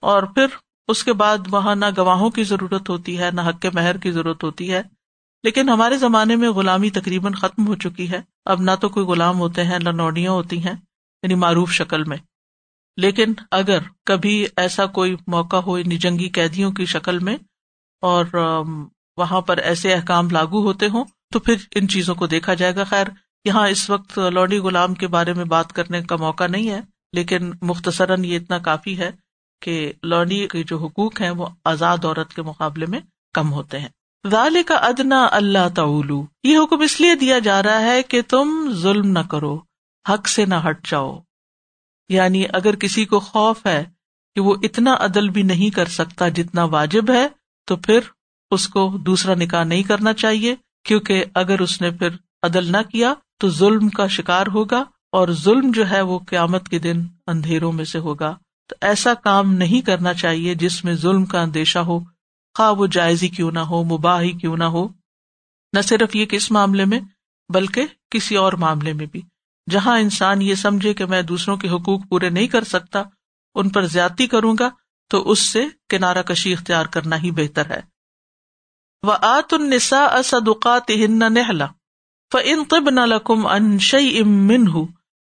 اور 0.00 0.22
پھر 0.22 0.46
اس 0.88 1.04
کے 1.04 1.12
بعد 1.12 1.38
وہاں 1.50 1.76
نہ 1.76 1.84
گواہوں 1.96 2.30
کی 2.30 2.44
ضرورت 2.44 2.90
ہوتی 2.90 3.18
ہے، 3.18 3.30
نہ 3.32 3.40
حق 3.40 3.60
کے 3.60 3.70
مہر 3.70 3.96
کی 3.96 4.10
ضرورت 4.10 4.44
ہوتی 4.44 4.72
ہے۔ 4.72 4.82
لیکن 5.42 5.68
ہمارے 5.68 5.96
زمانے 5.98 6.36
میں 6.36 6.48
غلامی 6.48 6.90
تقریباً 6.90 7.32
ختم 7.32 7.66
ہو 7.66 7.74
چکی 7.74 8.10
ہے۔ 8.10 8.20
اب 8.44 8.60
نہ 8.60 8.70
تو 8.80 8.88
کوئی 8.88 9.06
غلام 9.06 9.38
ہوتے 9.38 9.64
ہیں، 9.64 9.78
نہ 9.78 9.88
نوڈیاں 9.88 10.32
ہوتی 10.32 10.58
ہیں 10.58 10.74
یعنی 11.22 11.34
معروف 11.34 11.72
شکل 11.72 12.04
میں۔ 12.04 12.16
لیکن 12.96 13.32
اگر 13.50 13.78
کبھی 14.06 14.46
ایسا 14.56 14.86
کوئی 14.86 15.16
موقع 15.26 15.56
ہو 15.56 15.78
یعنی 15.78 15.96
جنگی 15.96 16.28
قیدیوں 16.28 16.72
کی 16.72 16.84
شکل 16.86 17.18
میں 17.18 17.36
اور 18.00 18.24
وہاں 19.16 19.40
پر 19.40 19.56
ایسے 19.56 19.94
احکام 19.94 20.30
لاگو 20.30 20.62
ہوتے 20.62 20.88
ہوں، 20.88 21.04
تو 21.32 21.40
پھر 21.40 21.54
ان 21.74 21.88
چیزوں 21.88 22.14
کو 22.14 22.26
دیکھا 22.26 22.54
جائے 22.54 22.76
گا۔ 22.76 22.84
خیر، 22.84 23.06
یہاں 23.44 23.68
اس 23.68 23.90
وقت 23.90 24.18
لوڈی 24.18 24.58
غلام 24.58 24.94
کے 24.94 25.06
بارے 25.06 25.32
میں 25.32 25.44
بات 25.44 25.72
کرنے 25.72 26.02
کا 26.02 26.16
موقع 26.16 26.46
نہیں 26.46 26.70
ہے۔ 26.70 26.80
لیکن 27.12 27.50
مختصراً 27.62 28.24
یہ 28.24 28.36
اتنا 28.36 28.58
کافی 28.58 28.98
ہے 28.98 29.10
کہ 29.62 29.92
لوڈی 30.02 30.48
کے 30.48 30.62
جو 30.62 30.78
حقوق 30.78 31.20
ہیں 31.20 31.30
وہ 31.30 31.46
آزاد 31.64 32.04
عورت 32.04 32.34
کے 32.34 32.42
مقابلے 32.42 32.86
میں 32.86 33.00
کم 33.34 33.52
ہوتے 33.52 33.78
ہیں۔ 33.78 33.88
ظال 34.30 34.56
کا 34.66 34.74
ادنا 34.74 35.28
اللہ 35.30 35.68
تعلو 35.74 36.26
یہ 36.44 36.58
حکم 36.58 36.80
اس 36.80 37.00
لیے 37.00 37.14
دیا 37.14 37.38
جا 37.38 37.62
رہا 37.62 37.80
ہے 37.80 38.02
کہ 38.02 38.22
تم 38.22 38.72
ظلم 38.72 39.06
نہ 39.06 39.18
کرو، 39.18 39.60
حق 40.08 40.28
سے 40.28 40.44
نہ 40.44 40.54
ہٹ 40.68 40.86
جاؤ۔ 40.86 41.18
یعنی 42.08 42.44
اگر 42.52 42.76
کسی 42.76 43.04
کو 43.04 43.20
خوف 43.20 43.66
ہے 43.66 43.84
کہ 44.34 44.40
وہ 44.40 44.54
اتنا 44.62 44.96
عدل 45.00 45.28
بھی 45.28 45.42
نہیں 45.42 45.74
کر 45.74 45.86
سکتا 45.86 46.28
جتنا 46.28 46.64
واجب 46.64 47.10
ہے، 47.10 47.26
تو 47.64 47.76
پھر 47.76 48.00
اس 48.50 48.68
کو 48.68 48.98
دوسرا 49.06 49.34
نکاح 49.34 49.64
نہیں 49.64 49.82
کرنا 49.82 50.12
چاہیے، 50.12 50.54
کیونکہ 50.84 51.24
اگر 51.34 51.60
اس 51.60 51.80
نے 51.80 51.90
پھر 51.90 52.08
عدل 52.42 52.72
نہ 52.72 52.82
کیا 52.92 53.14
تو 53.40 53.48
ظلم 53.48 53.88
کا 53.88 54.06
شکار 54.06 54.46
ہوگا۔ 54.46 54.84
اور 55.12 55.28
ظلم 55.28 55.70
جو 55.70 55.90
ہے 55.90 56.00
وہ 56.00 56.18
قیامت 56.18 56.68
کے 56.68 56.78
دن 56.78 57.06
اندھیروں 57.26 57.72
میں 57.72 57.84
سے 57.84 57.98
ہوگا۔ 57.98 58.36
تو 58.68 58.76
ایسا 58.80 59.14
کام 59.14 59.52
نہیں 59.54 59.86
کرنا 59.86 60.14
چاہیے 60.14 60.54
جس 60.54 60.84
میں 60.84 60.94
ظلم 60.94 61.24
کا 61.24 61.42
اندیشہ 61.42 61.78
ہو۔ 61.78 62.00
خواہ 62.54 62.72
وہ 62.72 62.86
جائزی 62.86 63.28
کیوں 63.28 63.52
نہ 63.52 63.58
ہو 63.58 63.84
مباح 63.84 64.20
ہی 64.20 64.32
کیوں 64.32 64.56
نہ 64.56 64.64
ہو۔ 64.64 64.88
نہ 65.76 65.80
صرف 65.80 66.16
یہ 66.16 66.26
کس 66.26 66.50
معاملے 66.50 66.84
میں، 66.84 67.00
بلکہ 67.48 67.86
کسی 68.10 68.36
اور 68.36 68.52
معاملے 68.52 68.92
میں 68.92 69.06
بھی۔ 69.06 69.22
جہاں 69.70 69.98
انسان 69.98 70.42
یہ 70.42 70.54
سمجھے 70.54 70.94
کہ 70.94 71.06
میں 71.06 71.22
دوسروں 71.22 71.56
کے 71.56 71.68
حقوق 71.68 72.00
پورے 72.08 72.28
نہیں 72.28 72.46
کر 72.46 72.64
سکتا، 72.64 73.02
ان 73.54 73.68
پر 73.68 73.86
زیادتی 73.86 74.26
کروں 74.26 74.56
گا، 74.60 74.70
تو 75.08 75.30
اس 75.30 75.38
سے 75.38 75.64
کنارہ 75.88 76.22
کشی 76.22 76.52
اختیار 76.52 76.86
کرنا 76.86 77.16
ہی 77.22 77.30
بہتر 77.30 77.70
ہے۔ 77.70 77.80
وہ 79.02 79.14
آت 79.20 79.54
النسا 79.54 80.04
اسدقات 80.04 80.90
ہن 80.90 81.18
نہلا 81.18 81.66
فن 82.32 82.64
طب 82.64 82.90
نہ 82.90 83.00
لکم 83.00 83.46
ان 83.46 83.78
شعی 83.78 84.18
ام 84.18 84.46
من 84.46 84.66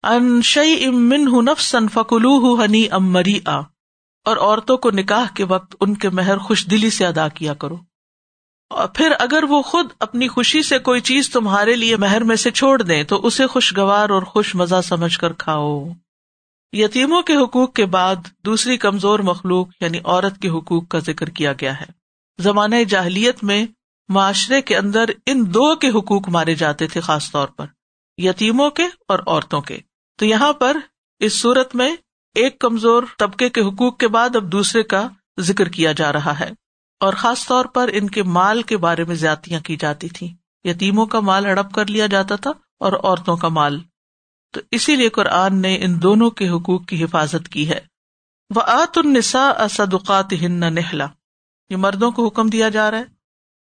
ان 0.03 0.41
شعی 0.41 0.85
ام 0.85 1.09
من 1.09 1.45
نفسن 1.45 1.87
فکلو 1.87 2.63
ہنی 2.63 2.87
ام 2.91 3.11
مری 3.11 3.39
آ 3.45 3.59
اور 4.25 4.37
عورتوں 4.37 4.77
کو 4.77 4.91
نکاح 4.91 5.25
کے 5.35 5.43
وقت 5.43 5.75
ان 5.81 5.93
کے 5.93 6.09
مہر 6.09 6.37
خوش 6.37 6.65
دلی 6.71 6.89
سے 6.89 7.05
ادا 7.05 7.27
کیا 7.27 7.53
کرو۔ 7.53 7.77
اور 8.69 8.87
پھر 8.87 9.11
اگر 9.19 9.43
وہ 9.43 9.61
خود 9.61 9.87
اپنی 9.99 10.27
خوشی 10.27 10.63
سے 10.63 10.79
کوئی 10.79 11.01
چیز 11.01 11.29
تمہارے 11.29 11.75
لیے 11.75 11.97
مہر 11.97 12.23
میں 12.23 12.35
سے 12.35 12.51
چھوڑ 12.51 12.81
دیں 12.81 13.03
تو 13.03 13.25
اسے 13.25 13.47
خوشگوار 13.47 14.09
اور 14.09 14.21
خوش 14.21 14.55
مزہ 14.55 14.81
سمجھ 14.83 15.19
کر 15.19 15.33
کھاؤ۔ 15.33 15.89
یتیموں 16.71 17.21
کے 17.21 17.35
حقوق 17.35 17.73
کے 17.73 17.85
بعد 17.85 18.15
دوسری 18.45 18.77
کمزور 18.77 19.19
مخلوق 19.19 19.67
یعنی 19.81 19.99
عورت 20.05 20.41
کے 20.41 20.49
حقوق 20.49 20.87
کا 20.87 20.99
ذکر 20.99 21.29
کیا 21.29 21.53
گیا 21.53 21.79
ہے۔ 21.79 21.85
زمانۂ 22.39 22.83
جاہلیت 22.89 23.43
میں 23.43 23.65
معاشرے 24.09 24.61
کے 24.61 24.77
اندر 24.77 25.05
ان 25.25 25.43
دو 25.53 25.75
کے 25.75 25.89
حقوق 25.89 26.29
مارے 26.29 26.55
جاتے 26.55 26.87
تھے 26.87 27.01
خاص 27.01 27.31
طور 27.31 27.47
پر، 27.47 27.65
یتیموں 28.17 28.69
کے 28.69 28.83
اور 29.07 29.19
عورتوں 29.27 29.61
کے۔ 29.61 29.79
تو 30.19 30.25
یہاں 30.25 30.53
پر 30.53 30.77
اس 31.19 31.41
صورت 31.41 31.75
میں 31.75 31.95
ایک 32.35 32.59
کمزور 32.59 33.03
طبقے 33.17 33.49
کے 33.49 33.61
حقوق 33.61 33.97
کے 33.97 34.07
بعد 34.07 34.35
اب 34.35 34.51
دوسرے 34.51 34.83
کا 34.83 35.07
ذکر 35.39 35.69
کیا 35.69 35.91
جا 35.91 36.13
رہا 36.13 36.39
ہے 36.39 36.49
اور 36.99 37.13
خاص 37.13 37.47
طور 37.47 37.65
پر 37.65 37.89
ان 37.93 38.09
کے 38.09 38.23
مال 38.23 38.61
کے 38.61 38.77
بارے 38.77 39.03
میں 39.03 39.15
زیادتیاں 39.15 39.59
کی 39.59 39.75
جاتی 39.75 40.09
تھی 40.09 40.33
یتیموں 40.63 41.05
کا 41.05 41.19
مال 41.19 41.45
ہڑپ 41.45 41.73
کر 41.73 41.87
لیا 41.87 42.07
جاتا 42.07 42.35
تھا 42.35 42.51
اور 42.79 42.93
عورتوں 42.93 43.37
کا 43.37 43.47
مال۔ 43.47 43.79
تو 44.51 44.61
اسی 44.71 44.95
لیے 44.95 45.09
قرآن 45.09 45.61
نے 45.61 45.77
ان 45.81 46.01
دونوں 46.03 46.29
کے 46.29 46.49
حقوق 46.49 46.85
کی 46.85 47.03
حفاظت 47.03 47.49
کی 47.49 47.69
ہے۔ 47.69 47.79
وہ 48.55 48.61
آت 48.61 48.97
النسا 48.97 49.49
اسدقات 49.49 50.33
ہن 50.33 50.51
نہلا 50.51 51.07
یہ 51.69 51.77
مردوں 51.77 52.11
کو 52.11 52.27
حکم 52.27 52.47
دیا 52.47 52.69
جا 52.69 52.91
رہا 52.91 52.97
ہے 52.97 53.03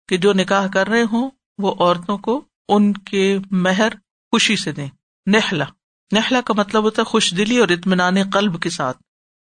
کہ 0.08 0.18
جو 0.18 0.34
نکاح 0.34 0.68
کر 0.68 0.88
رہے 0.88 1.04
ہوں 1.04 1.30
وہ 1.58 1.76
عورتوں 1.80 2.18
کو 2.18 2.46
ان 2.70 2.94
کے 2.94 3.40
مہر 3.52 3.90
خوشی 4.32 4.56
سے 4.56 4.72
دیں۔ 4.72 4.90
نہلا 5.26 5.66
نہلا 6.12 6.42
کا 6.42 6.54
مطلب 6.58 6.84
ہوتا 6.84 7.02
ہے 7.02 7.06
خوش 7.06 7.34
دلی 7.38 7.58
اور 7.58 7.70
اطمینان 7.70 8.30
قلب 8.30 8.62
کے 8.62 8.70
ساتھ۔ 8.70 8.98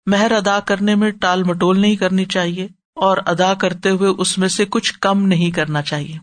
مہر 0.06 0.32
ادا 0.32 0.60
کرنے 0.60 0.96
میں 0.96 1.12
ٹال 1.12 1.44
مٹول 1.44 1.80
نہیں 1.80 1.96
کرنی 1.96 2.26
چاہیے 2.26 2.66
اور 2.96 3.18
ادا 3.26 3.54
کرتے 3.54 3.90
ہوئے 3.90 4.10
اس 4.10 4.38
میں 4.38 4.48
سے 4.48 4.66
کچھ 4.66 5.00
کم 5.00 5.28
نہیں 5.28 5.52
کرنا 5.52 5.82
چاہیے۔ 5.82 6.18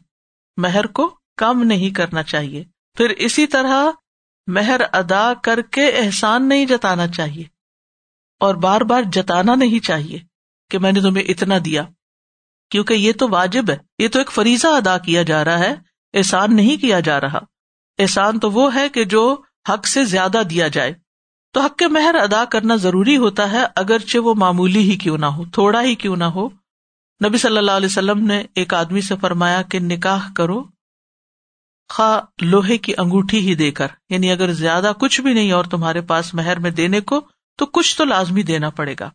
مہر 0.56 0.86
کو 0.86 1.18
کم 1.36 1.62
نہیں 1.62 1.90
کرنا 1.90 2.22
چاہیے۔ 2.22 2.64
پھر 2.96 3.10
اسی 3.10 3.46
طرح 3.46 3.90
مہر 4.46 4.80
ادا 4.92 5.32
کر 5.42 5.62
کے 5.62 5.86
احسان 5.86 6.48
نہیں 6.48 6.66
جتانا 6.66 7.08
چاہیے۔ 7.08 7.44
اور 8.40 8.54
بار 8.54 8.80
بار 8.80 9.02
جتانا 9.12 9.54
نہیں 9.54 9.84
چاہیے 9.84 10.18
کہ 10.70 10.78
میں 10.78 10.92
نے 10.92 11.00
تمہیں 11.00 11.24
اتنا 11.24 11.54
دیا۔ 11.64 11.82
کیونکہ 12.70 12.94
یہ 12.94 13.12
تو 13.12 13.28
واجب 13.28 13.70
ہے۔ 13.70 13.76
یہ 13.98 14.08
تو 14.08 14.18
ایک 14.18 14.32
فریضہ 14.32 14.66
ادا 14.66 14.98
کیا 14.98 15.22
جا 15.22 15.44
رہا 15.44 15.58
ہے۔ 15.58 15.74
احسان 16.14 16.56
نہیں 16.56 16.80
کیا 16.80 17.00
جا 17.00 17.20
رہا۔ 17.20 17.38
احسان 17.98 18.40
تو 18.40 18.50
وہ 18.50 18.74
ہے 18.74 18.88
کہ 18.88 19.04
جو 19.04 19.42
حق 19.68 19.86
سے 19.86 20.04
زیادہ 20.04 20.42
دیا 20.50 20.68
جائے 20.68 20.92
تو 21.52 21.60
حق 21.60 21.76
کے 21.76 21.88
مہر 21.88 22.14
ادا 22.14 22.44
کرنا 22.44 22.76
ضروری 22.76 23.16
ہوتا 23.16 23.52
ہے 23.52 23.64
اگرچہ 23.74 24.18
وہ 24.18 24.34
معمولی 24.34 24.90
ہی 24.90 24.96
کیوں 24.96 25.18
نہ 25.18 25.26
ہو، 25.26 25.44
تھوڑا 25.44 25.82
ہی 25.82 25.94
کیوں 25.94 26.16
نہ 26.16 26.24
ہو۔ 26.24 26.48
نبی 27.24 27.38
صلی 27.38 27.58
اللہ 27.58 27.70
علیہ 27.70 27.86
وسلم 27.86 28.26
نے 28.26 28.44
ایک 28.54 28.74
آدمی 28.74 29.00
سے 29.00 29.14
فرمایا 29.20 29.62
کہ 29.62 29.78
نکاح 29.78 30.32
کرو 30.36 30.64
خا 31.88 32.20
لوہے 32.42 32.78
کی 32.78 32.92
انگوٹھی 32.98 33.38
ہی 33.38 33.54
دے 33.54 33.70
کر 33.70 33.86
یعنی 34.10 34.32
اگر 34.32 34.52
زیادہ 34.52 34.92
کچھ 35.00 35.20
بھی 35.20 35.34
نہیں 35.34 35.52
اور 35.52 35.64
تمہارے 35.64 36.00
پاس 36.00 36.34
مہر 36.34 36.58
میں 36.58 36.70
دینے 36.70 37.00
کو، 37.00 37.20
تو 37.58 37.66
کچھ 37.66 37.98
تو 37.98 38.04
لازمی 38.04 38.42
دینا 38.42 38.70
پڑے 38.70 38.94
گا۔ 39.00 39.10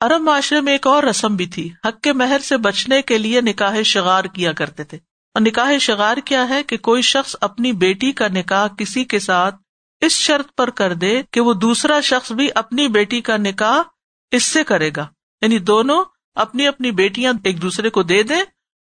ارب 0.00 0.20
معاشرے 0.20 0.60
میں 0.60 0.72
ایک 0.72 0.86
اور 0.86 1.02
رسم 1.02 1.36
بھی 1.36 1.46
تھی، 1.46 1.70
حق 1.84 2.00
کے 2.00 2.12
مہر 2.12 2.38
سے 2.38 2.56
بچنے 2.56 3.02
کے 3.02 3.18
لیے 3.18 3.40
نکاح 3.40 3.82
شگار 3.82 4.24
کیا 4.24 4.52
کرتے 4.52 4.84
تھے۔ 4.84 4.98
اور 5.34 5.40
نکاح 5.40 5.78
شگار 5.78 6.16
کیا 6.24 6.48
ہے 6.48 6.62
کہ 6.62 6.76
کوئی 6.76 7.02
شخص 7.02 7.36
اپنی 7.40 7.72
بیٹی 7.72 8.12
کا 8.12 8.28
نکاح 8.28 8.66
کسی 8.66 9.04
کے 9.04 9.18
ساتھ 9.18 9.54
اس 10.00 10.12
شرط 10.12 10.54
پر 10.56 10.70
کر 10.70 10.94
دے 10.94 11.22
کہ 11.30 11.40
وہ 11.40 11.54
دوسرا 11.54 12.00
شخص 12.00 12.32
بھی 12.32 12.48
اپنی 12.54 12.88
بیٹی 12.88 13.20
کا 13.20 13.36
نکاح 13.36 13.82
اس 14.30 14.42
سے 14.42 14.64
کرے 14.64 14.90
گا۔ 14.96 15.06
یعنی 15.42 15.58
دونوں 15.58 16.04
اپنی 16.34 16.66
اپنی 16.66 16.90
بیٹیاں 16.90 17.32
ایک 17.44 17.62
دوسرے 17.62 17.90
کو 17.90 18.02
دے 18.02 18.22
دیں 18.22 18.42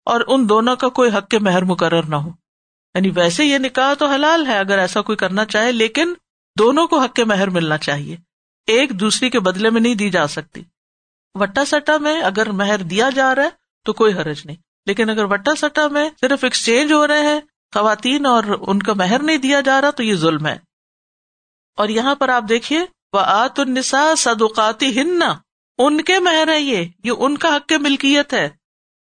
اور 0.06 0.22
ان 0.28 0.50
دونوں 0.50 0.76
کا 0.76 0.90
کوئی 0.90 1.12
حق 1.12 1.28
کے 1.28 1.40
مہر 1.40 1.64
مقرر 1.64 2.04
نہ 2.04 2.16
ہو۔ 2.16 2.30
یعنی 2.96 3.10
ویسے 3.16 3.46
یہ 3.46 3.58
نکاح 3.58 3.94
تو 3.94 4.06
حلال 4.06 4.48
ہے 4.48 4.60
اگر 4.60 4.80
ایسا 4.80 5.02
کوئی 5.02 5.16
کرنا 5.16 5.46
چاہے، 5.46 5.72
لیکن 5.72 6.14
دونوں 6.60 6.88
کو 6.88 7.00
حق 7.00 7.14
کے 7.14 7.24
مہر 7.24 7.50
ملنا 7.50 7.78
چاہیے۔ 7.78 8.18
ایک 8.68 8.90
دوسری 8.90 9.30
کے 9.30 9.40
بدلے 9.40 9.70
میں 9.70 9.82
نہیں 9.82 9.96
دی 9.96 10.10
جا 10.10 10.28
سکتی۔ 10.28 10.64
وٹا 11.36 11.66
سٹا 11.66 11.98
میں 11.98 12.22
اگر 12.22 12.52
مہر 12.52 12.78
دیا 12.78 13.10
جا 13.16 13.36
رہا 13.36 13.44
ہے 13.44 13.50
تو 13.86 13.94
کوئی 13.94 14.14
حرج 14.14 14.42
نہیں۔ 14.46 14.56
لیکن 14.86 15.10
اگر 15.10 15.24
وٹا 15.24 15.56
سٹا 15.56 15.88
میں 15.88 16.10
صرف 16.22 16.44
ایکسچینج 16.44 16.94
ہو 16.94 17.08
رہے 17.08 17.20
ہیں، 17.20 17.40
خواتین 17.74 18.26
اور 18.26 18.44
ان 18.68 18.84
کا 18.84 18.94
مہر 18.94 19.24
نہیں 19.24 19.38
دیا 19.38 19.62
جا 19.62 19.82
رہا 19.82 19.90
تو 19.90 20.04
یہ 20.04 20.14
ظلم 20.14 20.46
ہے۔ 20.46 20.69
اور 21.80 21.90
یہاں 21.90 22.16
پر 22.16 22.30
آپ 22.30 22.44
دیکھیے 22.50 22.80
وہ 23.14 23.20
آت 23.20 23.60
النسا 23.60 24.16
صدقاتی 24.18 25.02
ہن 25.02 25.22
ان 25.78 26.02
کے 26.02 26.20
مہر 26.20 26.48
ہے 26.48 26.62
یہ 26.62 26.86
یہ 27.04 27.12
ان 27.18 27.38
کا 27.38 27.56
حق 27.56 27.68
کے 27.68 27.78
ملکیت 27.78 28.34
ہے۔ 28.34 28.50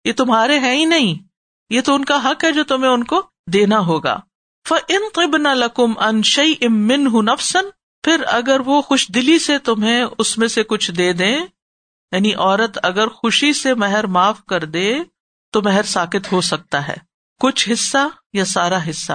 یہ 0.05 0.13
تمہارے 0.13 0.59
ہے 0.59 0.77
ہی 0.77 0.85
نہیں، 0.85 1.15
یہ 1.71 1.81
تو 1.81 1.95
ان 1.95 2.05
کا 2.05 2.31
حق 2.31 2.45
ہے 2.45 2.53
جو 2.53 2.65
تمہیں 2.65 2.91
ان 2.91 3.05
کو 3.05 3.23
دینا 3.53 3.79
ہوگا۔ 3.79 4.21
ان 4.71 5.03
طب 5.15 5.37
نہ 5.37 5.49
لکم 5.49 5.99
انشئی 5.99 6.55
امن 6.63 7.25
نفسن 7.25 7.65
پھر 8.03 8.25
اگر 8.27 8.61
وہ 8.61 8.83
خوش 8.83 9.09
دلی 9.09 9.39
سے 9.39 9.59
تمہیں 9.59 10.05
اس 10.19 10.39
میں 10.39 10.49
سے 10.49 10.63
کچھ 10.63 10.91
دے 10.91 11.13
دیں 11.13 11.39
یعنی 12.13 12.35
عورت 12.35 12.79
اگر 12.83 13.09
خوشی 13.09 13.53
سے 13.53 13.75
مہر 13.75 14.07
معاف 14.07 14.45
کر 14.45 14.65
دے، 14.65 14.99
تو 15.53 15.63
مہر 15.63 15.83
ساکت 15.83 16.33
ہو 16.33 16.41
سکتا 16.41 16.89
ہے۔ 16.89 16.97
کچھ 17.41 17.69
حصہ 17.73 18.09
یا 18.33 18.45
سارا 18.45 18.79
حصہ۔ 18.91 19.13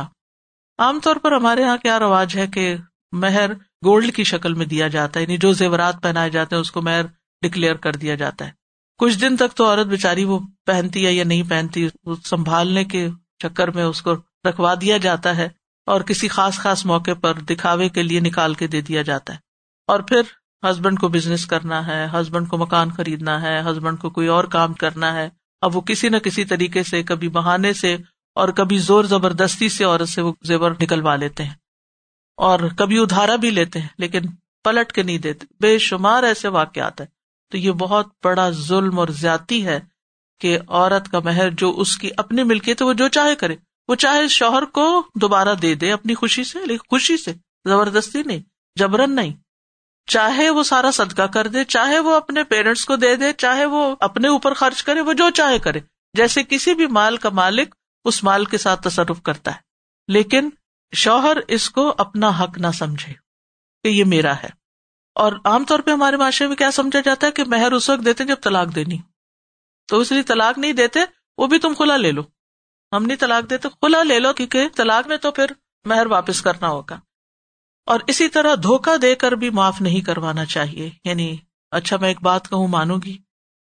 عام 0.78 1.00
طور 1.00 1.16
پر 1.16 1.32
ہمارے 1.32 1.62
یہاں 1.62 1.78
کیا 1.78 2.00
رواج 2.00 2.38
ہے 2.38 2.48
کہ 2.48 2.76
مہر 3.12 3.54
گولڈ 3.86 4.16
کی 4.16 4.24
شکل 4.24 4.54
میں 4.54 4.66
دیا 4.66 4.88
جاتا 4.88 5.20
ہے 5.20 5.24
یعنی 5.24 5.38
جو 5.38 5.54
زیورات 5.54 6.04
پہنائے 6.04 6.30
جاتے 6.30 6.56
ہیں، 6.56 6.62
اس 6.62 6.72
کو 6.72 6.82
مہر 6.82 7.06
ڈکلیئر 7.42 7.76
کر 7.76 7.96
دیا 7.96 8.16
جاتا 8.16 8.46
ہے۔ 8.46 8.52
کچھ 8.98 9.20
دن 9.20 9.38
تک 9.38 9.56
تو 9.56 9.66
عورت 9.66 9.88
بےچاری 9.88 10.24
وہ 10.24 10.40
پہنتی 10.66 11.06
ہے 11.06 11.14
یا 11.14 11.24
نہیں 11.24 11.44
پہنتی 11.50 11.88
سنبھالنے 12.24 12.84
کے 12.84 13.10
چکر 13.40 13.72
میں 13.72 13.84
اس 13.84 14.02
کو 14.02 14.14
رکھوا 14.44 14.74
دیا 14.82 14.98
جاتا 14.98 15.38
ہے 15.38 15.50
اور 15.86 16.02
کسی 16.02 16.28
خاص 16.28 16.54
خاص 16.60 16.86
موقع 16.86 17.14
پر 17.22 17.34
دکھاوے 17.34 17.90
کے 17.90 18.04
لیے 18.04 18.20
نکال 18.20 18.54
کے 18.54 18.68
دے 18.68 18.82
دیا 18.82 19.02
جاتا 19.02 19.34
ہے۔ 19.34 19.38
اور 19.88 20.00
پھر 20.00 20.22
ہسبینڈ 20.72 21.00
کو 21.00 21.08
بزنس 21.08 21.46
کرنا 21.46 21.88
ہے، 21.88 22.08
ہسبینڈ 22.14 22.48
کو 22.50 22.58
مکان 22.58 22.92
خریدنا 22.92 23.42
ہے، 23.42 23.62
ہسبینڈ 23.62 24.00
کو 24.00 24.10
کوئی 24.10 24.28
اور 24.28 24.44
کام 24.44 24.74
کرنا 24.74 25.14
ہے۔ 25.14 25.30
اب 25.62 25.76
وہ 25.76 25.82
کسی 25.82 26.10
نہ 26.10 26.18
کسی 26.18 26.46
طریقے 26.46 26.84
سے، 26.84 27.04
کبھی 27.04 27.30
بہانے 27.30 27.74
سے 27.74 27.98
اور 28.36 28.50
کبھی 28.50 28.78
زور 28.78 29.04
زبردستی 29.04 29.70
سے 29.70 29.84
عورت 29.84 30.10
سے 30.10 30.22
وہ 30.22 30.34
زیور 30.44 30.72
نکلوا 30.72 31.16
لیتے 31.16 31.44
ہیں۔ 31.44 31.54
اور 32.40 32.60
کبھی 32.78 33.00
ادھارا 33.00 33.36
بھی 33.36 33.50
لیتے 33.50 33.80
ہیں، 33.80 33.88
لیکن 33.98 34.22
پلٹ 34.64 34.92
کے 34.92 35.04
نہیں 35.04 35.18
دیتے۔ 35.18 35.46
بے 35.60 35.78
شمار 35.78 36.24
ایسے 36.24 36.48
واقعات 36.48 37.02
ہیں۔ 37.02 37.08
تو 37.52 37.58
یہ 37.58 37.72
بہت 37.72 38.08
بڑا 38.24 38.50
ظلم 38.50 39.00
اور 39.00 39.08
زیادتی 39.08 39.66
ہے 39.66 39.80
کہ 40.40 40.58
عورت 40.68 41.12
کا 41.12 41.20
مہر 41.20 41.50
جو 41.50 41.74
اس 41.78 41.98
کی 41.98 42.10
اپنی 42.18 42.44
ملکیت 42.44 42.82
ہے، 42.82 42.88
وہ 42.88 42.94
جو 42.94 43.08
چاہے 43.08 43.36
کرے۔ 43.36 43.56
وہ 43.88 43.96
چاہے 43.96 44.28
شوہر 44.28 44.66
کو 44.66 45.08
دوبارہ 45.16 45.54
دے 45.54 45.76
دے 45.76 45.92
اپنی 45.92 46.16
خوشی 46.16 46.44
سے، 46.44 46.60
لیکن 46.60 46.88
خوشی 46.90 47.18
سے۔ 47.18 47.34
زبردستی 47.68 48.24
نہیں، 48.24 48.40
جبرن 48.76 49.16
نہیں۔ 49.16 49.34
چاہے 50.06 50.50
وہ 50.50 50.64
سارا 50.64 50.92
صدقہ 50.92 51.22
کر 51.22 51.48
دے، 51.48 51.64
چاہے 51.64 52.00
وہ 52.00 52.16
اپنے 52.16 52.44
پیرنٹس 52.44 52.86
کو 52.86 52.96
دے 52.96 53.16
دے، 53.16 53.34
چاہے 53.34 53.66
وہ 53.66 53.96
اپنے 54.00 54.28
اوپر 54.28 54.54
خرچ 54.54 54.84
کرے، 54.84 55.02
وہ 55.02 55.14
جو 55.14 55.30
چاہے 55.30 55.60
کرے۔ 55.60 55.80
جیسے 56.14 56.44
کسی 56.44 56.74
بھی 56.74 56.88
مال 56.88 57.18
کا 57.18 57.30
مالک 57.30 57.76
اس 58.06 58.24
مال 58.24 58.46
کے 58.46 58.58
ساتھ 58.58 58.82
تصرف 58.82 59.22
کرتا 59.24 59.52
ہے۔ 59.52 59.60
لیکن 60.08 60.50
شوہر 60.96 61.38
اس 61.48 61.70
کو 61.70 61.96
اپنا 61.98 62.30
حق 62.40 62.58
نہ 62.58 62.68
سمجھے 62.74 63.14
کہ 63.84 63.88
یہ 63.88 64.04
میرا 64.04 64.38
ہے۔ 64.44 64.50
اور 65.16 65.34
عام 65.46 65.66
طور 65.66 65.80
پہ 65.80 65.92
ہمارے 65.92 66.18
معاشرے 66.18 66.48
میں 66.48 66.56
کیا 66.56 66.72
سمجھا 66.72 67.00
جاتا 67.00 67.28
ہے 67.28 67.32
کہ 67.32 67.44
مہر 67.44 67.72
اس 67.72 67.90
وقت 67.90 68.06
دیتے 68.06 68.24
جب 68.26 68.36
طلاق 68.42 68.76
دینی۔ 68.76 68.98
تو 69.88 70.00
اس 70.00 70.12
لیے 70.12 70.24
طلاق 70.24 70.58
نہیں 70.58 70.74
دیتے، 70.74 71.00
وہ 71.38 71.48
بھی 71.48 71.60
تم 71.60 71.74
کھلا 71.74 71.98
لے 71.98 72.12
لو۔ 72.12 72.22
ہم 72.92 73.06
نہیں 73.06 73.18
طلاق 73.18 73.50
دیتے 73.50 73.70
کھلا 73.70 74.04
لے 74.04 74.20
لو، 74.20 74.34
کیونکہ 74.34 74.68
طلاق 74.76 75.08
میں 75.08 75.18
تو 75.18 75.32
پھر 75.32 75.46
مہر 75.86 76.06
واپس 76.06 76.42
کرنا 76.42 76.68
ہوگا۔ 76.68 77.00
اور 77.86 78.00
اسی 78.08 78.28
طرح 78.28 78.56
دھوکا 78.56 78.96
دے 79.02 79.16
کر 79.16 79.32
بھی 79.32 79.50
معاف 79.50 79.82
نہیں 79.82 80.02
کروانا 80.02 80.46
چاہیے۔ 80.46 80.90
یعنی 81.06 81.38
اچھا 81.72 81.98
میں 81.98 82.08
ایک 82.08 82.22
بات 82.22 82.50
کہوں 82.50 82.68
مانو 82.68 82.98
گی۔ 82.98 83.18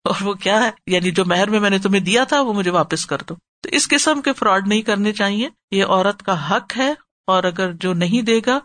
اور 0.05 0.15
وہ 0.21 0.35
کیا 0.35 0.65
ہے؟ 0.65 0.71
یعنی 0.87 1.11
جو 1.11 1.25
مہر 1.25 1.51
میں 1.51 1.61
میں 1.61 1.71
نے 1.71 1.79
تمہیں 1.79 2.01
دیا 2.01 2.25
تھا، 2.25 2.41
وہ 2.41 2.53
مجھے 2.53 2.71
واپس 2.71 3.07
کر 3.07 3.19
دو۔ 3.19 3.35
تو 3.35 3.69
اس 3.69 3.89
قسم 3.89 4.23
کے 4.23 4.33
فراڈ 4.33 4.69
نہیں 4.69 4.83
کرنے 4.83 5.13
چاہیے۔ 5.13 5.49
یہ 5.71 5.85
عورت 5.85 6.23
کا 6.23 6.57
حق 6.57 6.77
ہے 6.77 6.95
اور 7.29 7.45
اگر 7.45 7.73
جو 7.73 7.93
نہیں 7.95 8.23
دے 8.23 8.41
گا، 8.47 8.59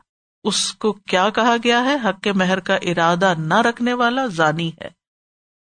اس 0.46 0.62
کو 0.74 0.92
کیا 1.06 1.30
کہا 1.30 1.56
گیا 1.64 1.84
ہے؟ 1.86 1.96
حق 2.04 2.22
کے 2.22 2.32
مہر 2.34 2.60
کا 2.60 2.76
ارادہ 2.84 3.34
نہ 3.38 3.62
رکھنے 3.62 3.94
والا 3.94 4.26
ضانی 4.28 4.70
ہے۔ 4.82 4.90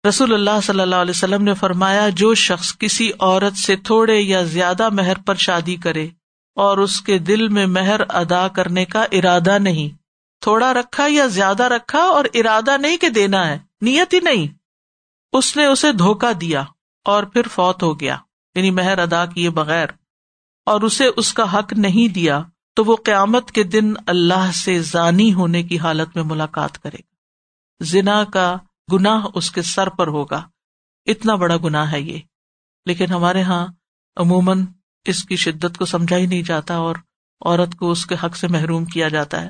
رسول 0.03 0.33
اللہ 0.33 0.59
صلی 0.63 0.79
اللہ 0.79 0.95
علیہ 0.95 1.15
وسلم 1.15 1.43
نے 1.43 1.53
فرمایا، 1.53 2.07
جو 2.15 2.33
شخص 2.39 2.75
کسی 2.77 3.09
عورت 3.19 3.57
سے 3.57 3.75
تھوڑے 3.83 4.19
یا 4.19 4.41
زیادہ 4.49 4.89
مہر 4.89 5.19
پر 5.25 5.35
شادی 5.41 5.75
کرے 5.83 6.07
اور 6.57 6.77
اس 6.77 6.99
کے 7.01 7.17
دل 7.19 7.47
میں 7.47 7.65
مہر 7.67 8.01
ادا 8.09 8.47
کرنے 8.47 8.85
کا 8.85 9.05
ارادہ 9.11 9.57
نہیں، 9.59 9.95
تھوڑا 10.41 10.73
رکھا 10.73 11.05
یا 11.09 11.25
زیادہ 11.29 11.63
رکھا 11.69 11.99
اور 12.07 12.25
ارادہ 12.33 12.77
نہیں 12.77 12.97
کہ 12.97 13.09
دینا 13.09 13.47
ہے، 13.47 13.57
نیت 13.81 14.13
ہی 14.13 14.19
نہیں۔ 14.19 14.47
اس 15.33 15.55
نے 15.57 15.65
اسے 15.65 15.91
دھوکا 15.93 16.31
دیا 16.41 16.63
اور 17.05 17.23
پھر 17.23 17.47
فوت 17.47 17.83
ہو 17.83 17.99
گیا 17.99 18.17
یعنی 18.55 18.71
مہر 18.71 18.99
ادا 18.99 19.25
کیے 19.25 19.49
بغیر، 19.51 19.89
اور 20.67 20.81
اسے 20.81 21.09
اس 21.17 21.33
کا 21.33 21.51
حق 21.53 21.73
نہیں 21.77 22.13
دیا۔ 22.13 22.41
تو 22.75 22.83
وہ 22.83 22.95
قیامت 22.95 23.51
کے 23.51 23.63
دن 23.63 23.93
اللہ 24.07 24.51
سے 24.51 24.81
ضانی 24.81 25.33
ہونے 25.33 25.63
کی 25.63 25.79
حالت 25.79 26.15
میں 26.15 26.23
ملاقات 26.23 26.83
کرے 26.83 26.97
گا۔ 26.97 27.15
زنا 27.83 28.23
کا 28.23 28.57
گناہ 28.91 29.25
اس 29.33 29.51
کے 29.51 29.61
سر 29.61 29.89
پر 29.89 30.07
ہوگا۔ 30.07 30.47
اتنا 31.05 31.35
بڑا 31.35 31.57
گناہ 31.57 31.91
ہے 31.91 32.01
یہ۔ 32.01 32.19
لیکن 32.85 33.05
ہمارے 33.11 33.39
یہاں 33.39 33.67
عموماً 34.15 34.65
اس 35.05 35.23
کی 35.23 35.35
شدت 35.35 35.77
کو 35.77 35.85
سمجھا 35.85 36.17
ہی 36.17 36.25
نہیں 36.25 36.41
جاتا 36.41 36.75
اور 36.75 36.95
عورت 37.45 37.75
کو 37.75 37.91
اس 37.91 38.05
کے 38.05 38.15
حق 38.23 38.35
سے 38.35 38.47
محروم 38.47 38.85
کیا 38.85 39.07
جاتا 39.07 39.41
ہے۔ 39.41 39.49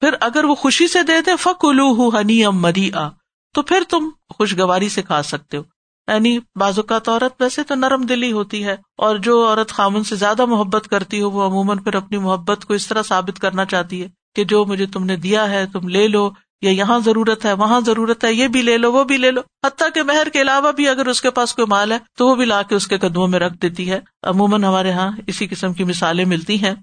پھر 0.00 0.14
اگر 0.20 0.44
وہ 0.44 0.54
خوشی 0.54 0.88
سے 0.88 1.02
دے 1.02 1.20
دے 1.26 1.30
فک 1.40 1.64
الو 1.64 2.08
ہنی 2.08 2.44
ام 2.44 2.62
مری 2.62 2.92
آ 2.92 3.08
تو 3.54 3.62
پھر 3.62 3.82
تم 3.90 4.10
خوشگواری 4.38 4.88
سے 4.88 5.02
کھا 5.02 5.22
سکتے 5.22 5.56
ہو۔ 5.56 5.62
یعنی 6.08 6.38
بعض 6.56 6.78
اوقات 6.78 7.08
عورت 7.08 7.42
ویسے 7.42 7.62
تو 7.62 7.74
نرم 7.74 8.02
دلی 8.02 8.32
ہوتی 8.32 8.64
ہے 8.64 8.76
اور 8.98 9.16
جو 9.16 9.46
عورت 9.46 9.72
خامن 9.72 10.04
سے 10.04 10.16
زیادہ 10.16 10.44
محبت 10.44 10.88
کرتی 10.90 11.22
ہو 11.22 11.30
وہ 11.30 11.42
عموماً 11.42 11.78
پھر 11.78 11.94
اپنی 11.94 12.18
محبت 12.18 12.64
کو 12.64 12.74
اس 12.74 12.86
طرح 12.86 13.02
ثابت 13.02 13.38
کرنا 13.38 13.64
چاہتی 13.64 14.02
ہے 14.02 14.08
کہ 14.36 14.44
جو 14.44 14.64
مجھے 14.64 14.86
تم 14.86 15.04
نے 15.04 15.16
دیا 15.16 15.50
ہے 15.50 15.66
تم 15.66 15.88
لے 15.88 16.08
لو 16.08 16.30
یا 16.62 16.70
یہاں 16.70 16.98
ضرورت 16.98 17.44
ہے، 17.44 17.52
وہاں 17.52 17.80
ضرورت 17.80 18.24
ہے، 18.24 18.32
یہ 18.32 18.48
بھی 18.48 18.62
لے 18.62 18.78
لو، 18.78 18.92
وہ 18.92 19.04
بھی 19.04 19.16
لے 19.16 19.30
لو۔ 19.30 19.40
حتیٰ 19.66 19.88
کہ 19.94 20.02
مہر 20.02 20.28
کے 20.32 20.42
علاوہ 20.42 20.72
بھی 20.72 20.88
اگر 20.88 21.06
اس 21.06 21.20
کے 21.20 21.30
پاس 21.30 21.54
کوئی 21.54 21.66
مال 21.66 21.92
ہے 21.92 21.98
تو 22.18 22.26
وہ 22.26 22.34
بھی 22.34 22.44
لا 22.44 22.62
کے 22.62 22.74
اس 22.74 22.86
کے 22.86 22.98
قدموں 22.98 23.28
میں 23.28 23.38
رکھ 23.38 23.54
دیتی 23.62 23.90
ہے۔ 23.90 24.00
عموماً 24.22 24.64
ہمارے 24.64 24.88
یہاں 24.88 25.12
اسی 25.26 25.46
قسم 25.46 25.72
کی 25.72 25.84
مثالیں 25.84 26.24
ملتی 26.24 26.64
ہیں۔ 26.64 26.74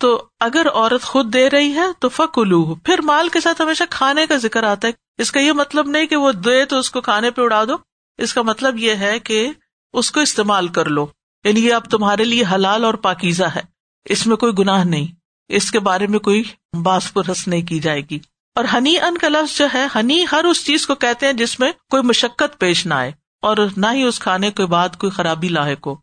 تو 0.00 0.24
اگر 0.40 0.66
عورت 0.74 1.02
خود 1.02 1.34
دے 1.34 1.50
رہی 1.50 1.74
ہے 1.74 1.86
تو 1.98 2.08
فکلو 2.08 2.74
پھر 2.74 3.00
مال 3.00 3.28
کے 3.28 3.40
ساتھ 3.40 3.62
ہمیشہ 3.62 3.84
کھانے 3.90 4.26
کا 4.26 4.36
ذکر 4.36 4.62
آتا 4.62 4.88
ہے۔ 4.88 4.92
اس 5.18 5.32
کا 5.32 5.40
یہ 5.40 5.52
مطلب 5.52 5.88
نہیں 5.88 6.06
کہ 6.06 6.16
وہ 6.16 6.32
دے 6.32 6.64
تو 6.64 6.78
اس 6.78 6.90
کو 6.90 7.00
کھانے 7.00 7.30
پہ 7.30 7.42
اڑا 7.42 7.64
دو 7.64 7.76
اس 8.18 8.34
کا 8.34 8.42
مطلب 8.42 8.78
یہ 8.78 8.94
ہے 8.94 9.18
کہ 9.18 9.50
اس 9.92 10.10
کو 10.10 10.20
استعمال 10.20 10.68
کر 10.68 10.84
لو۔ 10.84 11.06
یعنی 11.44 11.66
یہ 11.66 11.74
اب 11.74 11.84
تمہارے 11.84 12.24
لیے 12.24 12.44
حلال 12.54 12.84
اور 12.84 12.94
پاکیزہ 12.94 13.44
ہے۔ 13.44 13.60
اس 14.04 14.26
میں 14.26 14.36
کوئی 14.36 14.52
گناہ 14.58 14.84
نہیں۔ 14.84 15.06
اس 15.48 15.70
کے 15.70 15.78
بارے 15.78 16.06
میں 16.06 16.18
کوئی 16.18 16.42
باس 16.82 17.14
پرس 17.14 17.48
نہیں 17.48 17.62
کی 17.62 17.78
جائے 17.78 18.00
گی۔ 18.10 18.18
اور 18.54 18.64
ہنی 18.72 18.98
ان 18.98 19.18
کا 19.18 19.28
لفظ 19.28 19.58
جو 19.58 19.66
ہے، 19.74 19.86
ہنی 19.94 20.24
ہر 20.32 20.44
اس 20.44 20.66
چیز 20.66 20.86
کو 20.86 20.94
کہتے 20.94 21.26
ہیں 21.26 21.32
جس 21.32 21.60
میں 21.60 21.72
کوئی 21.90 22.02
مشقت 22.02 22.60
پیش 22.60 22.86
نہ 22.86 22.94
آئے۔ 22.94 23.12
اور 23.42 23.56
نہ 23.76 23.86
ہی 23.92 24.02
اس 24.02 24.18
کھانے 24.18 24.50
کے 24.50 24.66
بعد 24.66 24.88
کوئی 24.98 25.10
خرابی 25.10 25.48
لاحق 25.48 25.86
ہو۔ 25.86 25.94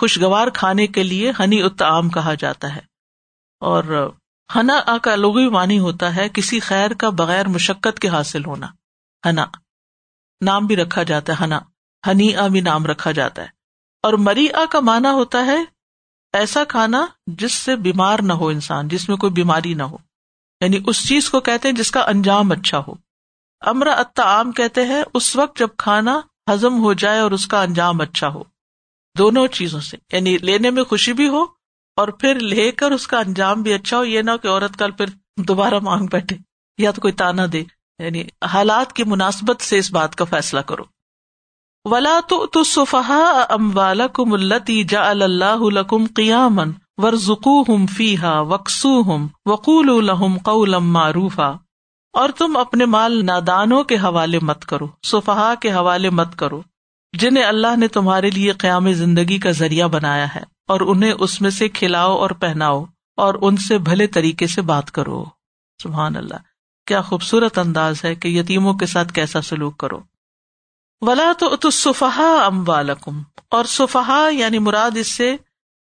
خوشگوار 0.00 0.48
کھانے 0.48 0.86
کے 0.86 1.02
لیے 1.02 1.32
ہنی 1.40 1.62
اتعام 1.62 2.08
کہا 2.08 2.34
جاتا 2.34 2.74
ہے۔ 2.76 2.80
اور 3.60 4.10
ہنا 4.56 4.98
کا 5.02 5.16
لغوی 5.16 5.48
معنی 5.48 5.78
ہوتا 5.78 6.16
ہے 6.16 6.28
کسی 6.28 6.60
خیر 6.60 6.90
کا 6.90 7.10
بغیر 7.10 7.48
مشقت 7.48 7.98
کے 7.98 8.08
حاصل 8.08 8.44
ہونا۔ 8.44 8.66
ہنا۔ 9.26 9.44
نام 10.44 10.66
بھی 10.66 10.76
رکھا 10.76 11.02
جاتا 11.02 11.32
ہے، 11.32 11.44
ہنا۔ 11.44 11.60
ہنی 12.06 12.36
آ 12.36 12.46
بھی 12.46 12.60
نام 12.60 12.86
رکھا 12.86 13.12
جاتا 13.12 13.42
ہے۔ 13.42 13.48
اور 14.02 14.12
مری 14.12 14.48
آ 14.52 14.64
کا 14.70 14.80
مانا 14.80 15.12
ہوتا 15.12 15.46
ہے 15.46 15.64
ایسا 16.32 16.64
کھانا 16.64 17.06
جس 17.26 17.52
سے 17.52 17.76
بیمار 17.76 18.18
نہ 18.18 18.32
ہو 18.32 18.48
انسان، 18.48 18.88
جس 18.88 19.08
میں 19.08 19.16
کوئی 19.16 19.32
بیماری 19.32 19.74
نہ 19.74 19.82
ہو۔ 19.82 19.96
یعنی 20.60 20.80
اس 20.86 21.08
چیز 21.08 21.30
کو 21.30 21.40
کہتے 21.40 21.68
ہیں 21.68 21.74
جس 21.74 21.90
کا 21.90 22.00
انجام 22.00 22.52
اچھا 22.52 22.78
ہو۔ 22.78 22.94
امرا 23.60 24.02
عام 24.18 24.52
کہتے 24.52 24.84
ہیں 24.84 25.02
اس 25.14 25.36
وقت 25.36 25.58
جب 25.58 25.68
کھانا 25.78 26.20
ہزم 26.52 26.78
ہو 26.78 26.92
جائے 26.92 27.18
اور 27.18 27.30
اس 27.30 27.46
کا 27.46 27.62
انجام 27.62 28.00
اچھا 28.00 28.28
ہو۔ 28.28 28.42
دونوں 29.18 29.46
چیزوں 29.46 29.80
سے۔ 29.80 29.96
یعنی 30.12 30.38
لینے 30.38 30.70
میں 30.70 30.84
خوشی 30.84 31.12
بھی 31.12 31.28
ہو 31.28 31.42
اور 31.96 32.08
پھر 32.08 32.40
لے 32.40 32.72
کر 32.72 32.90
اس 32.90 33.06
کا 33.06 33.18
انجام 33.18 33.62
بھی 33.62 33.72
اچھا 33.72 33.96
ہو۔ 33.96 34.04
یہ 34.04 34.22
نہ 34.22 34.30
کہ 34.42 34.48
عورت 34.48 34.78
کل 34.78 34.90
پھر 34.90 35.06
دوبارہ 35.36 35.78
مانگ 35.82 36.06
بیٹھے، 36.06 36.36
یا 36.78 36.90
تو 36.90 37.00
کوئی 37.00 37.12
تانا 37.12 37.42
دے۔ 37.52 37.64
یعنی 37.98 38.24
حالات 38.52 38.92
کی 38.92 39.04
مناسبت 39.04 39.60
سے 39.60 39.78
اس 39.78 39.92
بات 39.92 40.16
کا 40.16 40.24
فیصلہ 40.24 40.60
کرو۔ 40.60 40.84
ولا 41.84 42.20
تو 42.28 42.64
صفحا 42.64 43.46
ام 43.48 43.78
والم 43.78 44.32
التی 44.32 44.84
جا 44.84 45.10
اللہ 45.10 45.82
قیامن 46.16 46.72
ورژکو 46.96 47.62
ہم 47.62 47.86
فی 47.86 48.18
ہا 48.18 48.40
وقسو 48.40 49.00
ہم 49.00 49.26
وقول 49.46 50.10
الحم 50.10 50.92
معروفا۔ 50.92 51.52
اور 52.12 52.28
تم 52.28 52.56
اپنے 52.56 52.84
مال 52.84 53.26
نادانوں 53.26 53.84
کے 53.84 53.96
حوالے 53.96 54.38
مت 54.42 54.64
کرو 54.64 54.86
صفحا 55.02 55.54
کے 55.54 55.72
حوالے 55.72 56.10
مت 56.10 56.38
کرو، 56.38 56.62
جنہیں 57.12 57.44
اللہ 57.44 57.76
نے 57.76 57.88
تمہارے 57.88 58.30
لیے 58.30 58.52
قیام 58.52 58.92
زندگی 58.92 59.38
کا 59.38 59.50
ذریعہ 59.50 59.88
بنایا 59.88 60.34
ہے، 60.34 60.42
اور 60.68 60.80
انہیں 60.80 61.12
اس 61.18 61.40
میں 61.40 61.50
سے 61.50 61.68
کھلاؤ 61.68 62.16
اور 62.16 62.30
پہناؤ، 62.30 62.84
اور 63.16 63.34
ان 63.40 63.56
سے 63.56 63.78
بھلے 63.78 64.06
طریقے 64.06 64.46
سے 64.46 64.62
بات 64.62 64.90
کرو۔ 64.90 65.24
سبحان 65.82 66.16
اللہ۔ 66.16 66.53
کیا 66.86 67.00
خوبصورت 67.02 67.58
انداز 67.58 68.04
ہے 68.04 68.14
کہ 68.14 68.28
یتیموں 68.28 68.74
کے 68.74 68.86
ساتھ 68.86 69.12
کیسا 69.12 69.42
سلوک 69.42 69.76
کرو۔ 69.76 70.00
ولا 71.00 71.32
تو 71.38 71.70
صفحا 71.70 72.44
ام 72.46 72.68
والم 72.68 73.22
اور 73.50 73.64
صفحا 73.64 74.28
یعنی 74.28 74.58
مراد 74.58 74.90
اس 74.96 75.12
سے 75.12 75.36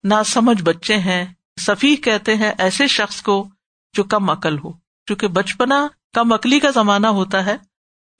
نہ 0.04 0.14
سمجھ 0.26 0.62
بچے 0.62 0.98
ہیں۔ 0.98 1.24
صفی 1.60 1.96
کہتے 1.96 2.36
ہیں 2.36 2.52
ایسے 2.58 2.86
شخص 2.86 3.22
کو 3.22 3.48
جو 3.92 4.04
کم 4.04 4.30
عقل 4.30 4.58
ہو۔ 4.58 4.72
کیونکہ 5.06 5.26
بچپنا 5.28 5.86
کم 6.14 6.32
عقلی 6.32 6.60
کا 6.60 6.70
زمانہ 6.70 7.06
ہوتا 7.06 7.46
ہے۔ 7.46 7.56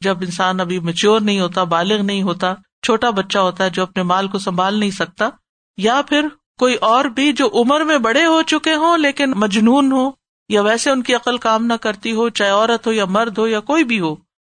جب 0.01 0.18
انسان 0.20 0.61
ابھی 0.61 0.79
میچور 0.79 1.20
نہیں 1.20 1.40
ہوتا، 1.40 1.64
بالغ 1.64 2.03
نہیں 2.03 2.22
ہوتا، 2.22 2.55
چھوٹا 2.83 3.11
بچہ 3.11 3.38
ہوتا 3.38 3.64
ہے 3.64 3.70
جو 3.70 3.83
اپنے 3.83 4.03
مال 4.03 4.29
کو 4.29 4.38
سنبھال 4.38 4.81
نہیں 4.81 4.90
سکتا، 4.90 5.29
یا 5.77 6.01
پھر 6.09 6.29
کوئی 6.59 6.75
اور 6.75 7.05
بھی 7.05 7.33
جو 7.33 7.51
عمر 7.55 7.81
میں 7.81 7.98
بڑے 7.98 8.27
ہو 8.27 8.42
چکے 8.42 8.75
ہوں 8.75 8.98
لیکن 8.98 9.33
مجنون 9.37 9.92
ہو 9.92 10.23
یا 10.48 10.62
ویسے 10.62 10.90
ان 10.90 11.02
کی 11.02 11.14
عقل 11.14 11.38
کام 11.38 11.66
نہ 11.66 11.74
کرتی 11.74 12.12
ہو، 12.12 12.28
چاہے 12.28 12.50
عورت 12.50 12.87
ہو 12.87 12.92
یا 12.92 13.04
مرد 13.04 13.38
ہو 13.38 13.46
یا 13.46 13.61
کوئی 13.61 13.85
بھی 13.85 14.00
ہو، 14.00 14.16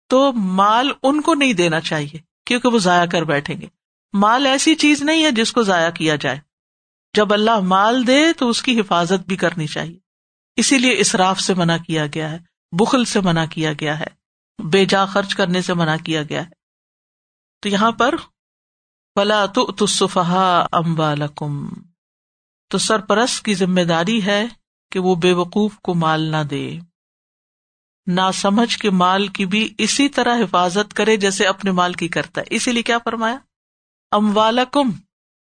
تو 0.09 0.33
مال 0.33 0.91
ان 1.03 1.21
کو 1.21 1.35
نہیں 1.35 1.53
دینا 1.53 1.79
چاہیے، 1.79 2.19
کیونکہ 2.45 2.69
وہ 2.69 2.79
ضائع 2.79 3.05
کر 3.05 3.21
بیٹھیں 3.21 3.61
گے۔ 3.61 3.67
مال 4.13 4.45
ایسی 4.45 4.75
چیز 4.75 5.01
نہیں 5.01 5.25
ہے 5.25 5.31
جس 5.31 5.51
کو 5.51 5.63
ضائع 5.63 5.89
کیا 5.89 6.15
جائے۔ 6.15 6.39
جب 7.13 7.33
اللہ 7.33 7.59
مال 7.59 8.07
دے 8.07 8.33
تو 8.33 8.49
اس 8.49 8.61
کی 8.61 8.79
حفاظت 8.79 9.27
بھی 9.27 9.35
کرنی 9.35 9.67
چاہیے۔ 9.67 9.99
اسی 10.55 10.77
لیے 10.77 10.91
اصراف 10.91 11.41
سے 11.41 11.53
منع 11.53 11.77
کیا 11.77 12.05
گیا 12.13 12.31
ہے، 12.31 12.39
بخل 12.71 13.05
سے 13.05 13.21
منع 13.21 13.45
کیا 13.45 13.73
گیا 13.73 13.99
ہے، 13.99 14.17
بے 14.63 14.85
جا 14.85 15.05
خرچ 15.05 15.35
کرنے 15.35 15.61
سے 15.61 15.73
منع 15.73 15.95
کیا 16.03 16.23
گیا 16.23 16.41
ہے۔ 16.45 16.49
تو 17.61 17.69
یہاں 17.69 17.91
پر، 17.91 18.15
فلا 19.15 19.45
تصفہا 19.45 20.67
امبالکم 20.71 21.69
تو 22.69 22.77
سرپرست 22.77 23.45
کی 23.45 23.53
ذمہ 23.53 23.81
داری 23.81 24.25
ہے 24.25 24.47
کہ 24.91 24.99
وہ 24.99 25.15
بے 25.15 25.33
وقوف 25.33 25.79
کو 25.83 25.95
مال 25.95 26.21
نہ 26.21 26.43
دے۔ 26.49 26.79
نہ 28.07 28.21
سمجھ 28.33 28.77
کے 28.77 28.89
مال 28.89 29.27
کی 29.27 29.45
بھی 29.45 29.73
اسی 29.77 30.09
طرح 30.09 30.37
حفاظت 30.37 30.93
کرے 30.93 31.17
جیسے 31.17 31.47
اپنے 31.47 31.71
مال 31.71 31.93
کی 31.93 32.07
کرتا 32.07 32.41
ہے۔ 32.41 32.45
اسی 32.49 32.71
لیے 32.71 32.83
کیا 32.83 32.97
فرمایا؟ 32.97 33.37
ام 34.11 34.37
والم 34.37 34.91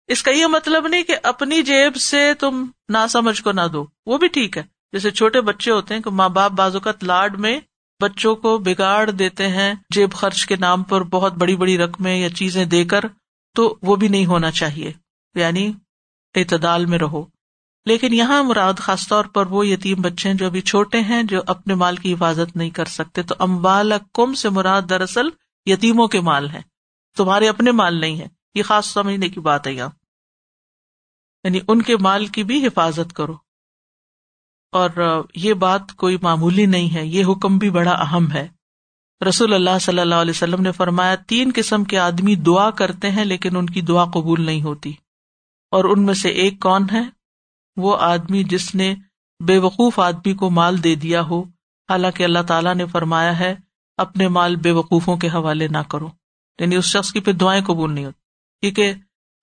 اس 0.07 0.23
کا 0.23 0.31
یہ 0.31 0.45
مطلب 0.45 0.87
نہیں 0.87 1.03
کہ 1.03 1.15
اپنی 1.23 1.61
جیب 1.61 1.95
سے 1.95 2.33
تم 2.33 2.65
نہ 2.89 2.97
سمجھ 3.09 3.41
کو 3.41 3.51
نہ 3.51 3.61
دو۔ 3.73 3.85
وہ 4.05 4.17
بھی 4.17 4.27
ٹھیک 4.27 4.57
ہے۔ 4.57 4.63
جیسے 4.93 5.11
چھوٹے 5.11 5.41
بچے 5.41 5.71
ہوتے 5.71 5.93
ہیں 5.93 6.01
کہ 6.01 6.09
ماں 6.09 6.29
باپ 6.29 6.51
بازو 6.51 6.79
کا 6.79 6.91
لاڈ 7.01 7.39
میں 7.39 7.59
بچوں 8.01 8.35
کو 8.35 8.57
بگاڑ 8.57 9.09
دیتے 9.09 9.47
ہیں 9.47 9.73
جیب 9.89 10.13
خرچ 10.13 10.45
کے 10.45 10.55
نام 10.55 10.83
پر 10.83 11.03
بہت 11.03 11.33
بڑی 11.33 11.55
بڑی 11.55 11.77
رقمیں 11.77 12.17
یا 12.17 12.29
چیزیں 12.29 12.65
دے 12.65 12.85
کر، 12.85 12.99
تو 13.55 13.77
وہ 13.81 13.95
بھی 13.95 14.07
نہیں 14.07 14.25
ہونا 14.25 14.51
چاہیے۔ 14.51 14.93
یعنی 15.35 15.71
اعتدال 16.35 16.85
میں 16.85 16.99
رہو۔ 16.99 17.34
لیکن 17.85 18.13
یہاں 18.13 18.43
مراد 18.43 18.73
خاص 18.77 19.07
طور 19.07 19.25
پر 19.25 19.45
وہ 19.45 19.67
یتیم 19.67 20.01
بچے 20.01 20.29
ہیں 20.29 20.35
جو 20.35 20.45
ابھی 20.45 20.61
چھوٹے 20.61 21.01
ہیں، 21.01 21.23
جو 21.23 21.41
اپنے 21.47 21.75
مال 21.75 21.95
کی 21.95 22.13
حفاظت 22.13 22.55
نہیں 22.55 22.69
کر 22.69 22.85
سکتے۔ 22.85 23.23
تو 23.23 23.35
امبال 23.39 23.93
کم 24.13 24.33
سے 24.33 24.49
مراد 24.49 24.81
دراصل 24.89 25.25
یتیموں 25.65 26.07
کے 26.07 26.19
مال 26.19 26.49
ہے 26.49 26.61
تمہارے 27.17 27.49
اپنے 27.49 27.71
مال 27.71 27.95
نہیں 27.95 28.19
ہے 28.19 28.27
یہ 28.55 28.63
خاص 28.63 28.85
سمجھنے 28.85 29.29
کی 29.29 29.39
بات 29.39 29.67
ہے 29.67 29.73
یہاں۔ 29.73 29.89
یعنی 31.43 31.59
ان 31.67 31.81
کے 31.81 31.97
مال 31.97 32.25
کی 32.25 32.43
بھی 32.43 32.67
حفاظت 32.67 33.13
کرو۔ 33.13 33.35
اور 34.71 34.89
یہ 35.35 35.53
بات 35.53 35.93
کوئی 35.95 36.17
معمولی 36.21 36.65
نہیں 36.65 36.95
ہے۔ 36.95 37.05
یہ 37.05 37.25
حکم 37.25 37.57
بھی 37.57 37.69
بڑا 37.69 37.91
اہم 37.91 38.31
ہے۔ 38.31 38.47
رسول 39.27 39.53
اللہ 39.53 39.79
صلی 39.81 39.99
اللہ 39.99 40.15
علیہ 40.15 40.31
وسلم 40.31 40.61
نے 40.61 40.71
فرمایا، 40.71 41.15
تین 41.15 41.51
قسم 41.55 41.83
کے 41.83 41.99
آدمی 41.99 42.35
دعا 42.35 42.69
کرتے 42.69 43.11
ہیں 43.11 43.25
لیکن 43.25 43.57
ان 43.57 43.65
کی 43.65 43.81
دعا 43.81 44.05
قبول 44.05 44.41
نہیں 44.41 44.61
ہوتی۔ 44.61 44.93
اور 45.71 45.83
ان 45.83 46.05
میں 46.05 46.13
سے 46.13 46.29
ایک 46.29 46.59
کون 46.59 46.81
ہے؟ 46.91 47.24
وہ 47.77 47.97
آدمی 47.99 48.43
جس 48.43 48.75
نے 48.75 48.95
بے 49.45 49.57
وقوف 49.57 49.99
آدمی 49.99 50.33
کو 50.33 50.49
مال 50.49 50.83
دے 50.83 50.95
دیا 50.95 51.21
ہو، 51.21 51.43
حالانکہ 51.89 52.23
اللہ 52.23 52.41
تعالیٰ 52.47 52.75
نے 52.75 52.85
فرمایا 52.85 53.39
ہے، 53.39 53.55
اپنے 53.97 54.27
مال 54.27 54.55
بے 54.55 54.71
وقوفوں 54.71 55.17
کے 55.17 55.27
حوالے 55.27 55.67
نہ 55.67 55.77
کرو۔ 55.77 56.09
یعنی 56.59 56.75
اس 56.75 56.85
شخص 56.85 57.11
کی 57.11 57.19
پھر 57.19 57.33
دعائیں 57.33 57.63
قبول 57.63 57.93
نہیں 57.93 58.05
ہوتی۔ 58.05 58.19
کیونکہ 58.61 58.93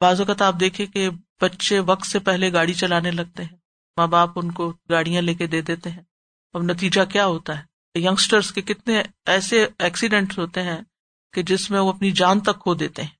بعض 0.01 0.21
اوقات 0.21 0.43
آپ 0.43 0.55
دیکھیں 0.61 0.87
کہ 0.87 1.11
بچے 1.41 1.81
وقت 1.81 2.07
سے 2.07 2.19
پہلے 2.19 2.53
گاڑی 2.53 2.75
چلانے 2.75 3.11
لگتے 3.11 3.43
ہیں۔ 3.43 3.57
ماں 3.97 4.07
باپ 4.07 4.31
ان 4.37 4.51
کو 4.51 4.73
گاڑیاں 4.91 5.23
لے 5.23 5.35
کے 5.35 5.47
دے 5.47 5.63
دیتے 5.63 5.91
ہیں۔ 5.91 6.03
اب 6.53 6.63
نتیجہ 6.63 7.05
کیا 7.05 7.27
ہوتا 7.27 7.59
ہے؟ 7.59 7.73
یگسٹرس 8.01 8.53
کے 8.53 8.63
کتنے 8.63 9.03
ایسے 9.27 9.67
ایکسیڈینٹ 9.79 10.39
ہوتے 10.39 10.63
ہیں 10.63 10.81
کہ 11.33 11.43
جس 11.43 11.71
میں 11.71 11.81
وہ 11.81 11.93
اپنی 11.93 12.11
جان 12.11 12.41
تک 12.41 12.63
کھو 12.63 12.75
دیتے 12.75 13.03
ہیں۔ 13.03 13.11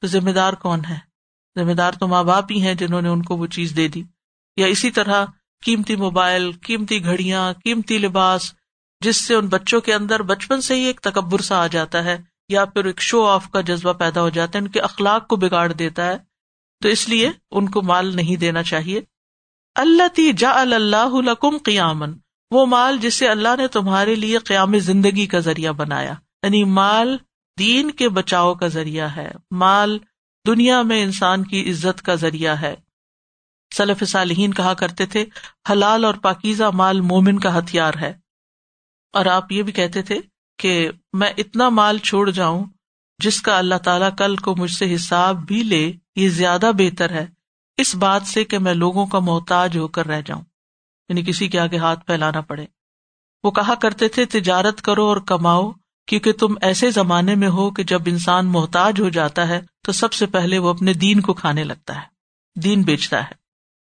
تو 0.00 0.06
ذمہ 0.06 0.30
دار 0.30 0.52
کون 0.52 0.80
ہے؟ 0.88 0.98
ذمہ 1.58 1.72
دار 1.72 1.92
تو 1.92 2.08
ماں 2.08 2.24
باپ 2.24 2.44
ہی 2.50 2.62
ہیں 2.62 2.74
جنہوں 2.74 3.02
نے 3.02 3.08
ان 3.08 3.22
کو 3.22 3.36
وہ 3.36 3.46
چیز 3.46 3.76
دے 3.76 3.88
دی۔ 3.88 4.02
یا 4.56 4.66
اسی 4.66 4.90
طرح 4.90 5.24
قیمتی 5.64 5.96
موبائل، 5.96 6.52
قیمتی 6.62 7.04
گھڑیاں، 7.04 7.52
قیمتی 7.52 7.98
لباس، 7.98 8.54
جس 9.00 9.16
سے 9.16 9.34
ان 9.34 9.46
بچوں 9.46 9.80
کے 9.80 9.94
اندر 9.94 10.22
بچپن 10.22 10.60
سے 10.60 10.74
ہی 10.74 10.80
ایک 10.80 11.00
تکبر 11.00 11.40
سا 11.40 11.62
آ 11.62 11.66
جاتا 11.66 12.04
ہے 12.04 12.18
یا 12.48 12.64
پھر 12.64 12.84
ایک 12.84 13.00
شو 13.00 13.26
آف 13.26 13.50
کا 13.50 13.60
جذبہ 13.60 13.92
پیدا 13.92 14.20
ہو 14.20 14.28
جاتا 14.28 14.58
ہے، 14.58 14.64
ان 14.64 14.70
کے 14.70 14.80
اخلاق 14.80 15.28
کو 15.28 15.36
بگاڑ 15.36 15.72
دیتا 15.72 16.06
ہے۔ 16.06 16.32
تو 16.82 16.88
اس 16.88 17.08
لیے 17.08 17.30
ان 17.50 17.68
کو 17.68 17.82
مال 17.82 18.16
نہیں 18.16 18.36
دینا 18.36 18.62
چاہیے۔ 18.62 19.00
اللہ 19.74 20.08
تی 20.08 20.32
جا 20.32 20.60
اللہ 20.60 21.14
لکم 21.14 21.56
قیامن 21.64 22.12
وہ 22.50 22.66
مال 22.66 22.98
جسے 22.98 23.28
اللہ 23.28 23.56
نے 23.58 23.68
تمہارے 23.68 24.14
لیے 24.14 24.38
قیام 24.38 24.78
زندگی 24.78 25.26
کا 25.26 25.38
ذریعہ 25.38 25.72
بنایا۔ 25.72 26.14
یعنی 26.42 26.64
مال 26.64 27.16
دین 27.58 27.90
کے 27.90 28.08
بچاؤ 28.08 28.54
کا 28.54 28.66
ذریعہ 28.66 29.08
ہے۔ 29.08 29.32
مال 29.50 29.98
دنیا 30.46 30.82
میں 30.82 31.02
انسان 31.02 31.44
کی 31.44 31.70
عزت 31.70 32.02
کا 32.02 32.14
ذریعہ 32.14 32.60
ہے۔ 32.60 32.74
سلف 33.72 34.04
صالحین 34.08 34.54
کہا 34.54 34.74
کرتے 34.74 35.06
تھے، 35.06 35.24
حلال 35.70 36.04
اور 36.04 36.14
پاکیزہ 36.14 36.64
مال 36.64 37.00
مومن 37.00 37.38
کا 37.38 37.58
ہتھیار 37.58 37.92
ہے۔ 38.00 38.14
اور 39.12 39.26
آپ 39.26 39.52
یہ 39.52 39.62
بھی 39.62 39.72
کہتے 39.72 40.02
تھے 40.02 40.18
کہ 40.58 40.90
میں 41.12 41.32
اتنا 41.36 41.68
مال 41.68 41.98
چھوڑ 41.98 42.30
جاؤں 42.30 42.64
جس 43.18 43.42
کا 43.42 43.58
اللہ 43.58 43.74
تعالیٰ 43.74 44.08
کل 44.18 44.36
کو 44.36 44.56
مجھ 44.56 44.70
سے 44.70 44.94
حساب 44.94 45.46
بھی 45.46 45.62
لے، 45.62 45.92
یہ 46.16 46.28
زیادہ 46.28 46.70
بہتر 46.78 47.10
ہے۔ 47.10 47.26
اس 47.76 47.94
بات 47.94 48.22
سے 48.22 48.44
کہ 48.44 48.58
میں 48.58 48.74
لوگوں 48.74 49.06
کا 49.06 49.18
محتاج 49.18 49.78
ہو 49.78 49.88
کر 49.88 50.06
رہ 50.06 50.22
جاؤں 50.26 50.42
یعنی 51.08 51.22
کسی 51.22 51.48
کے 51.48 51.58
آگے 51.58 51.76
ہاتھ 51.76 52.06
پھیلانا 52.06 52.40
پڑے۔ 52.40 52.66
وہ 53.44 53.50
کہا 53.50 53.74
کرتے 53.74 54.08
تھے، 54.08 54.24
تجارت 54.24 54.82
کرو 54.82 55.06
اور 55.06 55.16
کماؤ، 55.16 55.72
کیونکہ 56.06 56.32
تم 56.32 56.54
ایسے 56.62 56.90
زمانے 56.90 57.34
میں 57.34 57.48
ہو 57.48 57.70
کہ 57.70 57.82
جب 57.82 58.02
انسان 58.06 58.46
محتاج 58.46 59.00
ہو 59.00 59.08
جاتا 59.08 59.48
ہے 59.48 59.60
تو 59.84 59.92
سب 59.92 60.12
سے 60.12 60.26
پہلے 60.26 60.58
وہ 60.58 60.68
اپنے 60.68 60.92
دین 60.92 61.20
کو 61.20 61.34
کھانے 61.34 61.64
لگتا 61.64 61.96
ہے، 61.96 62.06
دین 62.60 62.82
بیچتا 62.82 63.22
ہے۔ 63.22 63.41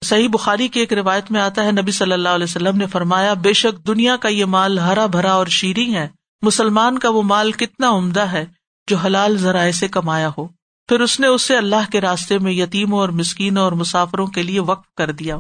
صحیح 0.07 0.29
بخاری 0.29 0.69
کی 0.69 0.81
ایک 0.81 0.93
روایت 0.93 1.31
میں 1.31 1.41
آتا 1.41 1.65
ہے، 1.65 1.73
نبی 1.73 1.93
صلی 1.93 2.13
اللہ 2.13 2.29
علیہ 2.29 2.45
وسلم 2.45 2.77
نے 2.77 2.87
فرمایا، 2.87 3.35
بے 3.35 3.53
شک 3.53 3.87
دنیا 3.87 4.17
کا 4.17 4.29
یہ 4.29 4.45
مال 4.45 4.79
ہرا 4.79 5.07
بھرا 5.07 5.33
اور 5.33 5.47
شیریں 5.47 5.95
ہے 5.95 6.09
مسلمان 6.43 6.99
کا 6.99 7.11
وہ 7.11 7.23
مال 7.23 7.53
کتنا 7.53 7.91
عمدہ 7.91 8.21
ہے 8.21 8.47
جو 8.87 8.97
حلال 8.97 9.39
ذرائع 9.39 9.73
سے 9.73 9.89
کمایا 9.89 10.31
ہو۔ 10.39 10.49
پھر 10.89 11.01
اس 11.01 11.21
نے 11.21 11.27
اسے 11.27 11.57
اللہ 11.57 11.91
کے 11.93 12.01
راستے 12.01 12.39
میں 12.39 12.53
یتیموں 12.53 12.99
اور 12.99 13.09
مسکینوں 13.09 13.63
اور 13.63 13.73
مسافروں 13.73 14.27
کے 14.27 14.43
لیے 14.43 14.61
وقف 14.61 14.95
کر 14.95 15.13
دیا۔ 15.13 15.39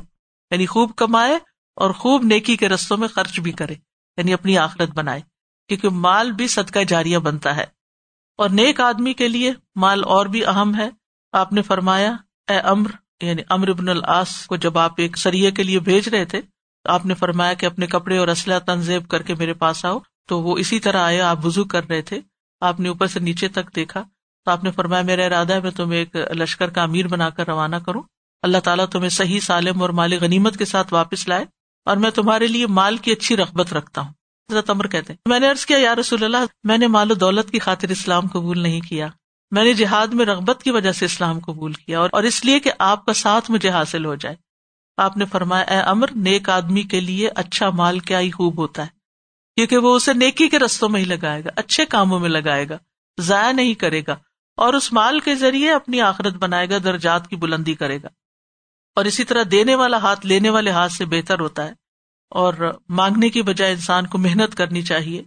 یعنی 0.50 0.66
خوب 0.66 0.94
کمائے 0.96 1.38
اور 1.76 1.90
خوب 1.90 2.24
نیکی 2.24 2.56
کے 2.56 2.68
رستوں 2.68 2.96
میں 2.96 3.08
خرچ 3.08 3.40
بھی 3.40 3.52
کرے۔ 3.52 3.74
یعنی 4.16 4.32
اپنی 4.32 4.58
آخرت 4.58 4.90
بنائے۔ 4.90 5.20
کیونکہ 5.68 5.88
مال 5.88 6.32
بھی 6.32 6.48
صدقہ 6.48 6.84
جاریہ 6.88 7.18
بنتا 7.18 7.56
ہے۔ 7.56 7.64
اور 8.38 8.50
نیک 8.50 8.80
آدمی 8.80 9.12
کے 9.12 9.28
لیے 9.28 9.52
مال 9.76 10.04
اور 10.04 10.26
بھی 10.26 10.46
اہم 10.46 10.74
ہے۔ 10.74 10.90
آپ 11.32 11.52
نے 11.52 11.62
فرمایا، 11.62 12.12
اے 12.48 12.58
امر 12.58 12.90
یعنی 13.22 13.42
امر 13.48 13.68
ابن 13.68 13.88
العاص 13.88 14.46
کو 14.46 14.56
جب 14.56 14.78
آپ 14.78 14.92
ایک 14.96 15.18
سریے 15.18 15.50
کے 15.50 15.62
لیے 15.62 15.78
بھیج 15.78 16.08
رہے 16.08 16.24
تھے، 16.24 16.40
تو 16.84 16.90
آپ 16.90 17.06
نے 17.06 17.14
فرمایا 17.14 17.52
کہ 17.52 17.66
اپنے 17.66 17.86
کپڑے 17.86 18.18
اور 18.18 18.28
اسلحہ 18.28 18.58
تنظیب 18.58 19.08
کر 19.08 19.22
کے 19.22 19.34
میرے 19.34 19.54
پاس 19.54 19.84
آؤ۔ 19.84 19.98
تو 20.28 20.42
وہ 20.42 20.58
اسی 20.58 20.80
طرح 20.80 21.02
آئے، 21.02 21.20
آپ 21.20 21.46
وزو 21.46 21.64
کر 21.64 21.88
رہے 21.88 22.02
تھے۔ 22.02 22.20
آپ 22.60 22.80
نے 22.80 22.88
اوپر 22.88 23.06
سے 23.06 23.20
نیچے 23.20 23.48
تک 23.48 23.76
دیکھا۔ 23.76 24.02
تو 24.44 24.50
آپ 24.50 24.64
نے 24.64 24.70
فرمایا، 24.70 25.02
میرا 25.02 25.26
ارادہ 25.26 25.52
ہے، 25.52 25.60
میں 25.60 25.70
تمہیں 25.70 25.98
ایک 25.98 26.16
لشکر 26.16 26.70
کا 26.70 26.82
امیر 26.82 27.06
بنا 27.08 27.30
کر 27.30 27.46
روانہ 27.46 27.76
کروں۔ 27.76 28.02
اللہ 28.42 28.58
تعالیٰ 28.58 28.86
تمہیں 28.86 29.08
صحیح، 29.08 29.40
سالم 29.40 29.82
اور 29.82 29.90
مال 29.90 30.12
غنیمت 30.20 30.56
کے 30.56 30.64
ساتھ 30.64 30.92
واپس 30.92 31.28
لائے 31.28 31.44
اور 31.84 31.96
میں 31.96 32.10
تمہارے 32.10 32.46
لیے 32.46 32.66
مال 32.66 32.96
کی 32.96 33.12
اچھی 33.12 33.36
رغبت 33.36 33.72
رکھتا 33.72 34.00
ہوں۔ 34.00 34.12
امر 34.68 34.86
کہتے 34.86 35.12
ہیں، 35.12 35.30
میں 35.30 35.40
نے 35.40 35.48
ارض 35.48 35.66
کیا 35.66 35.78
یار 35.78 35.96
رسول 35.96 36.24
اللہ، 36.24 36.36
میں 36.64 36.78
نے 36.78 36.86
مال 36.86 37.10
و 37.10 37.14
دولت 37.14 37.50
کی 37.50 37.58
خاطر 37.58 37.88
اسلام 37.88 38.26
قبول 38.26 38.60
نہیں 38.60 38.80
کیا۔ 38.80 39.08
میں 39.50 39.64
نے 39.64 39.72
جہاد 39.72 40.06
میں 40.06 40.24
رغبت 40.26 40.62
کی 40.62 40.70
وجہ 40.70 40.92
سے 40.92 41.04
اسلام 41.04 41.38
قبول 41.38 41.72
کیا 41.72 42.00
اور 42.00 42.22
اس 42.22 42.44
لیے 42.44 42.60
کہ 42.60 42.70
آپ 42.78 43.06
کا 43.06 43.12
ساتھ 43.12 43.50
مجھے 43.50 43.70
حاصل 43.70 44.04
ہو 44.04 44.14
جائے۔ 44.14 44.36
آپ 44.96 45.16
نے 45.16 45.24
فرمایا، 45.24 45.62
اے 45.62 45.80
امر، 45.80 46.06
نیک 46.16 46.48
آدمی 46.48 46.82
کے 46.82 47.00
لیے 47.00 47.28
اچھا 47.34 47.70
مال 47.70 47.98
کیا 47.98 48.20
ہی 48.20 48.30
خوب 48.30 48.58
ہوتا 48.58 48.82
ہے، 48.82 48.88
کیونکہ 49.56 49.78
وہ 49.78 49.96
اسے 49.96 50.12
نیکی 50.12 50.48
کے 50.48 50.58
رستوں 50.58 50.88
میں 50.88 51.00
ہی 51.00 51.04
لگائے 51.04 51.44
گا، 51.44 51.50
اچھے 51.56 51.86
کاموں 51.86 52.18
میں 52.20 52.28
لگائے 52.28 52.68
گا، 52.68 52.78
ضائع 53.18 53.52
نہیں 53.52 53.74
کرے 53.74 54.02
گا، 54.06 54.16
اور 54.56 54.74
اس 54.74 54.92
مال 54.92 55.20
کے 55.20 55.34
ذریعے 55.34 55.72
اپنی 55.72 56.00
آخرت 56.00 56.34
بنائے 56.34 56.70
گا، 56.70 56.78
درجات 56.84 57.28
کی 57.28 57.36
بلندی 57.36 57.74
کرے 57.74 57.98
گا۔ 58.02 58.08
اور 58.96 59.04
اسی 59.04 59.24
طرح 59.24 59.42
دینے 59.50 59.74
والا 59.74 59.96
ہاتھ 59.96 60.26
لینے 60.26 60.50
والے 60.50 60.70
ہاتھ 60.70 60.92
سے 60.92 61.04
بہتر 61.04 61.40
ہوتا 61.40 61.64
ہے 61.64 61.72
اور 62.30 62.78
مانگنے 62.88 63.28
کی 63.28 63.42
بجائے 63.42 63.72
انسان 63.72 64.06
کو 64.06 64.18
محنت 64.18 64.54
کرنی 64.54 64.82
چاہیے۔ 64.82 65.22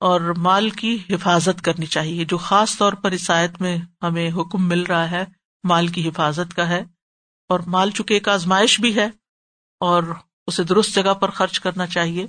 اور 0.00 0.20
مال 0.20 0.70
کی 0.70 0.98
حفاظت 1.10 1.62
کرنی 1.62 1.86
چاہیے، 1.86 2.24
جو 2.24 2.38
خاص 2.38 2.78
طور 2.78 2.92
پر 2.92 3.12
عیسائیت 3.12 3.60
میں 3.60 3.78
ہمیں 4.02 4.30
حکم 4.30 4.68
مل 4.68 4.82
رہا 4.82 5.10
ہے، 5.10 5.24
مال 5.64 5.88
کی 5.88 6.08
حفاظت 6.08 6.56
کا 6.56 6.68
ہے۔ 6.68 6.84
اور 7.48 7.60
مال 7.60 7.90
چکے 7.90 8.14
ایک 8.14 8.28
آزمائش 8.28 8.80
بھی 8.80 8.96
ہے، 8.96 9.08
اور 9.80 10.02
اسے 10.46 10.62
درست 10.62 10.94
جگہ 10.94 11.14
پر 11.14 11.30
خرچ 11.30 11.60
کرنا 11.60 11.86
چاہیے۔ 11.86 12.26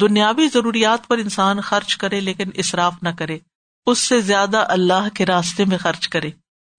دنیاوی 0.00 0.48
ضروریات 0.48 1.08
پر 1.08 1.18
انسان 1.18 1.60
خرچ 1.60 1.96
کرے 1.96 2.20
لیکن 2.20 2.50
اصراف 2.54 2.94
نہ 3.02 3.08
کرے۔ 3.18 3.38
اس 3.86 3.98
سے 3.98 4.20
زیادہ 4.20 4.64
اللہ 4.68 5.08
کے 5.14 5.26
راستے 5.26 5.64
میں 5.64 5.78
خرچ 5.78 6.08
کرے، 6.08 6.30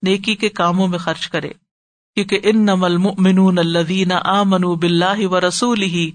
نیکی 0.01 0.35
کے 0.35 0.49
کاموں 0.49 0.87
میں 0.87 0.99
خرچ 0.99 1.27
کرے۔ 1.27 1.51
کیونکہ 2.15 2.39
ان 2.43 2.61
نمل 2.61 2.97
منون 2.97 3.57
الدین 3.57 4.11
آ 4.11 4.43
منو 4.43 4.75
بلّہ 4.75 5.27
و 5.27 5.47
رسول 5.47 5.81
ہی 5.81 6.11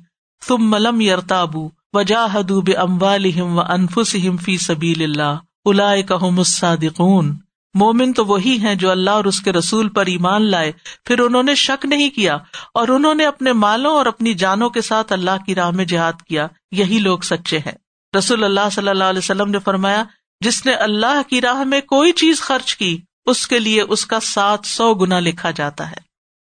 تم 0.46 0.70
ملم 0.70 1.00
یرتابو 1.00 1.68
وجاہد 1.94 2.50
بے 2.50 3.40
و 3.40 3.60
انفسہم 3.60 4.36
فی 4.36 4.58
سبیل 4.58 5.02
اللہ 5.02 5.38
الا 5.64 5.90
الصادقون۔ 6.20 7.36
مومن 7.74 8.12
تو 8.12 8.24
وہی 8.24 8.58
ہیں 8.58 8.74
جو 8.74 8.90
اللہ 8.90 9.10
اور 9.10 9.24
اس 9.24 9.40
کے 9.40 9.52
رسول 9.52 9.88
پر 9.88 10.06
ایمان 10.06 10.42
لائے، 10.42 10.72
پھر 11.04 11.18
انہوں 11.18 11.42
نے 11.42 11.54
شک 11.54 11.86
نہیں 11.86 12.10
کیا، 12.10 12.38
اور 12.74 12.88
انہوں 12.88 13.14
نے 13.14 13.26
اپنے 13.26 13.52
مالوں 13.52 13.92
اور 13.92 14.06
اپنی 14.06 14.34
جانوں 14.34 14.70
کے 14.70 14.80
ساتھ 14.80 15.12
اللہ 15.12 15.44
کی 15.46 15.54
راہ 15.54 15.70
میں 15.70 15.84
جہاد 15.84 16.12
کیا۔ 16.28 16.46
یہی 16.72 16.98
لوگ 16.98 17.18
سچے 17.18 17.58
ہیں۔ 17.58 17.72
رسول 18.18 18.44
اللہ 18.44 18.68
صلی 18.72 18.88
اللہ 18.88 19.04
علیہ 19.04 19.18
وسلم 19.18 19.50
نے 19.50 19.58
فرمایا، 19.58 20.04
جس 20.40 20.66
نے 20.66 20.72
اللہ 20.72 21.22
کی 21.28 21.40
راہ 21.40 21.64
میں 21.64 21.80
کوئی 21.80 22.12
چیز 22.12 22.40
خرچ 22.40 22.76
کی، 22.76 23.00
اس 23.26 23.46
کے 23.46 23.58
لیے 23.58 23.82
اس 23.82 24.06
کا 24.06 24.20
سات 24.20 24.60
سو 24.64 24.94
گنا 24.94 25.20
لکھا 25.20 25.50
جاتا 25.50 25.90
ہے۔ 25.90 25.96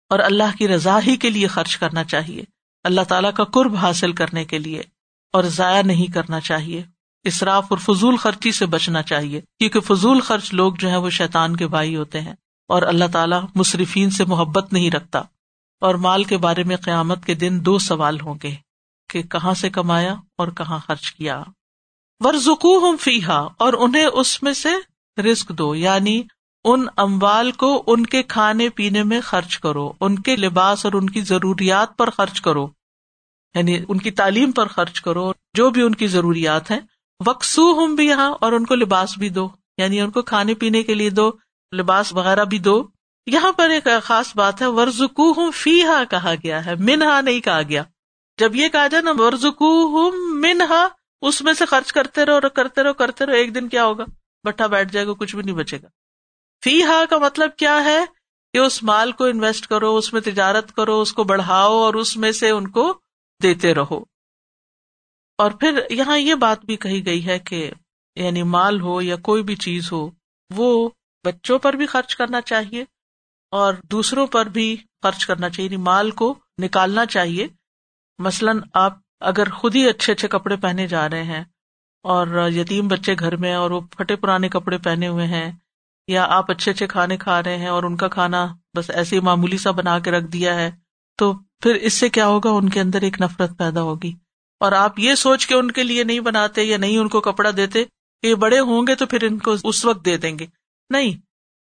اور 0.10 0.20
اللہ 0.20 0.58
کی 0.58 0.68
رضا 0.68 1.00
ہی 1.08 1.16
کے 1.16 1.30
لیے 1.30 1.48
خرچ 1.48 1.78
کرنا 1.78 2.04
چاہیے۔ 2.04 2.44
اللہ 2.84 3.02
تعالیٰ 3.02 3.34
کا 3.34 3.44
قرب 3.44 3.76
حاصل 3.76 4.12
کرنے 4.12 4.46
کے 4.46 4.60
لیے۔ 4.60 4.84
اور 5.34 5.44
ضائع 5.44 5.82
نہیں 5.82 6.14
کرنا 6.14 6.40
چاہیے۔ 6.40 6.84
اصراف 7.26 7.66
اور 7.70 7.78
فضول 7.78 8.18
خرچی 8.18 8.52
سے 8.52 8.66
بچنا 8.66 9.02
چاہیے، 9.02 9.42
کیونکہ 9.60 9.80
فضول 9.80 10.22
خرچ 10.22 10.54
لوگ 10.54 10.74
جو 10.74 10.90
ہے 10.90 10.98
وہ 10.98 11.10
شیطان 11.10 11.56
کے 11.56 11.68
بھائی 11.68 11.96
ہوتے 11.96 12.22
ہیں 12.22 12.34
اور 12.68 12.82
اللہ 12.82 13.06
تعالیٰ 13.14 13.42
مصرفین 13.56 14.10
سے 14.10 14.26
محبت 14.26 14.74
نہیں 14.74 14.92
رکھتا۔ 14.92 15.22
اور 15.82 15.96
مال 15.96 16.24
کے 16.24 16.38
بارے 16.38 16.64
میں 16.64 16.76
قیامت 16.76 17.26
کے 17.26 17.34
دن 17.34 17.60
دو 17.62 17.80
سوال 17.80 18.20
ہوں 18.22 18.36
گے، 18.44 18.56
کہ 19.10 19.22
کہاں 19.22 19.54
سے 19.54 19.70
کمایا 19.70 20.16
اور 20.38 20.48
کہاں 20.48 20.80
خرچ 20.88 21.12
کیا۔ 21.12 21.44
ورژکو 22.20 22.78
ہوں 22.78 22.98
فیحا 22.98 23.40
اور 23.58 23.74
انہیں 23.74 24.06
اس 24.14 24.44
میں 24.44 24.54
سے 24.54 24.70
رسک 25.22 25.50
دو 25.50 25.76
یعنی 25.76 26.24
ان 26.64 26.86
اموال 26.98 27.52
کو 27.52 27.84
ان 27.88 28.06
کے 28.06 28.24
کھانے 28.24 28.70
پینے 28.70 29.04
میں 29.04 29.22
خرچ 29.22 29.60
کرو، 29.60 29.94
ان 30.00 30.20
کے 30.20 30.36
لباس 30.36 30.86
اور 30.86 30.94
ان 30.94 31.10
کی 31.10 31.22
ضروریات 31.22 31.98
پر 31.98 32.10
خرچ 32.10 32.42
کرو۔ 32.42 32.68
یعنی 33.56 33.80
ان 33.90 33.98
کی 33.98 34.12
تعلیم 34.12 34.52
پر 34.52 34.68
خرچ 34.68 35.02
کرو، 35.02 35.32
جو 35.54 35.70
بھی 35.70 35.82
ان 35.82 35.96
کی 35.96 36.08
ضروریات 36.08 36.72
ہیں 36.72 36.80
وقسو 37.26 37.72
ہوں 37.72 37.88
بھی 37.88 38.08
یہاں 38.08 38.36
اور 38.42 38.52
ان 38.52 38.66
کو 38.66 38.76
لباس 38.76 39.18
بھی 39.18 39.30
دو۔ 39.30 39.50
یعنی 39.78 40.02
ان 40.02 40.12
کو 40.12 40.22
کھانے 40.22 40.54
پینے 40.54 40.84
کے 40.84 40.94
لیے 40.94 41.10
دو، 41.10 41.32
لباس 41.76 42.14
وغیرہ 42.14 42.46
بھی 42.46 42.60
دو۔ 42.60 42.88
یہاں 43.26 43.52
پر 43.52 43.70
ایک 43.70 43.88
خاص 44.04 44.36
بات 44.36 44.62
ہے 44.62 44.68
ورژکو 44.68 45.32
ہوں 45.32 45.52
فی 45.52 45.84
ہا 45.84 46.04
کہا 46.04 46.34
گیا 46.44 46.66
ہے 46.66 46.76
منہا 46.76 47.22
نہیں 47.22 47.40
کہا 47.40 47.62
گیا۔ 47.62 47.84
جب 48.40 48.56
یہ 48.56 48.70
کہا 48.70 48.88
جائے 48.88 49.02
نا 49.02 49.12
ورژکو 49.18 49.86
ہوں 49.88 50.12
منہا 50.36 50.88
اس 51.22 51.42
میں 51.42 51.54
سے 51.54 51.66
خرچ 51.66 51.94
کرتے 51.94 52.26
رہو 52.26 52.50
کرتے 52.50 52.84
رہو 52.84 52.94
کرتے 52.94 53.26
رہو، 53.26 53.34
ایک 53.34 53.56
دن 53.56 53.70
کیا 53.70 53.86
ہوگا؟ 53.86 54.04
بٹھا 54.44 54.68
بیٹھ 54.68 54.94
جائے 54.94 55.08
گا، 55.08 55.14
کچھ 55.14 55.36
بھی 55.36 55.44
نہیں 55.44 55.56
بچے 55.56 55.78
گا۔ 55.84 55.88
فی 56.64 56.84
ہا 56.84 57.04
کا 57.10 57.18
مطلب 57.18 57.50
کیا 57.58 57.84
ہے؟ 57.84 58.00
کہ 58.54 58.58
اس 58.58 58.84
مال 58.84 59.12
کو 59.12 59.24
انویسٹ 59.26 59.68
کرو، 59.68 59.98
اس 59.98 60.14
میں 60.14 60.22
تجارت 60.22 60.74
کرو، 60.74 61.02
اس 61.02 61.14
کو 61.14 61.24
بڑھاؤ، 61.24 61.78
اور 61.78 61.94
اس 61.94 62.18
میں 62.18 62.32
سے 62.32 62.50
ان 62.50 62.68
کو 62.68 63.00
دیتے 63.44 63.74
رہو۔ 63.74 64.04
اور 65.40 65.52
پھر 65.52 65.80
یہاں 65.90 66.18
یہ 66.18 66.36
بات 66.36 66.66
بھی 66.66 66.76
کہی 66.78 67.06
گئی 67.06 67.26
ہے 67.28 67.40
کہ 67.40 67.72
یعنی 68.16 68.44
مال 68.44 68.82
ہو 68.82 69.02
یا 69.02 69.16
کوئی 69.16 69.44
بھی 69.44 69.56
چیز 69.56 69.92
ہو، 69.92 70.10
وہ 70.50 70.90
بچوں 71.26 71.60
پر 71.60 71.74
بھی 71.74 71.86
خرچ 71.86 72.16
کرنا 72.16 72.42
چاہیے 72.42 72.86
اور 73.54 73.74
دوسروں 73.92 74.28
پر 74.28 74.46
بھی 74.46 74.76
خرچ 75.04 75.26
کرنا 75.26 75.50
چاہیے 75.50 75.70
یعنی 75.72 75.84
مال 75.84 76.12
کو 76.12 76.36
نکالنا 76.62 77.06
چاہیے۔ 77.06 77.48
مثلاً 78.20 78.60
آپ 78.74 78.98
اگر 79.22 79.50
خود 79.50 79.76
ہی 79.76 79.88
اچھے 79.90 80.14
اچھے 80.14 80.28
کپڑے 80.28 80.56
پہنے 80.56 80.88
جا 80.88 81.10
رہے 81.10 81.24
ہیں 81.24 81.44
اور 82.06 82.50
یتیم 82.52 82.88
بچے 82.88 83.14
گھر 83.20 83.36
میں 83.36 83.54
اور 83.56 83.72
وہ 83.72 83.82
پھٹے 83.82 84.16
پرانے 84.16 84.50
کپڑے 84.50 84.78
پہنے 84.78 85.08
ہوئے 85.08 85.26
ہیں، 85.28 85.52
یا 86.08 86.26
آپ 86.30 86.52
اچھے 86.52 86.72
اچھے 86.72 86.88
کھانے 86.88 87.18
کھا 87.18 87.44
رہے 87.44 87.58
ہیں 87.58 87.68
اور 87.68 87.84
ان 87.84 87.98
کا 87.98 88.08
کھانا 88.08 88.46
بس 88.78 88.90
ایسے 88.90 89.16
ہی 89.16 89.22
معمولی 89.22 89.58
سا 89.58 89.72
بنا 89.72 90.00
کے 90.00 90.12
رکھ 90.12 90.26
دیا 90.26 90.56
ہے 90.56 90.72
تو 91.16 91.34
پھر 91.60 91.76
اس 91.76 91.94
سے 91.94 92.10
کیا 92.10 92.28
ہوگا؟ 92.28 92.50
ان 92.50 92.70
کے 92.70 92.82
اندر 92.82 93.02
ایک 93.02 93.22
نفرت 93.22 93.58
پیدا 93.58 93.82
ہوگی۔ 93.82 94.14
اور 94.60 94.72
آپ 94.72 95.00
یہ 95.00 95.16
سوچ 95.16 95.48
کے 95.48 95.56
ان 95.56 95.72
کے 95.72 95.84
لیے 95.84 96.04
نہیں 96.04 96.20
بناتے 96.20 96.64
یا 96.64 96.78
نہیں 96.78 96.98
ان 96.98 97.08
کو 97.08 97.22
کپڑا 97.22 97.50
دیتے 97.58 97.86
کہ 98.22 98.28
یہ 98.28 98.36
بڑے 98.36 98.60
ہوں 98.60 98.88
گے 98.88 98.96
تو 98.96 99.06
پھر 99.06 99.24
ان 99.24 99.38
کو 99.40 99.56
اس 99.64 99.86
وقت 99.86 100.06
دے 100.06 100.18
دیں 100.18 100.40
گے۔ 100.40 100.46
نہیں، 100.90 101.14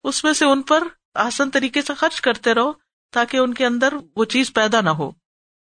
اس 0.04 0.24
میں 0.24 0.34
سے 0.34 0.46
ان 0.46 0.62
پر 0.62 0.84
آسن 1.14 1.50
طریقے 1.50 1.82
سے 1.82 1.94
خرچ 1.94 2.22
کرتے 2.22 2.54
رہو 2.54 2.72
تاکہ 3.14 3.38
ان 3.38 3.54
کے 3.54 3.66
اندر 3.66 3.94
وہ 4.16 4.26
چیز 4.26 4.54
پیدا 4.54 4.82
نہ 4.82 4.90
ہو۔ 4.90 5.12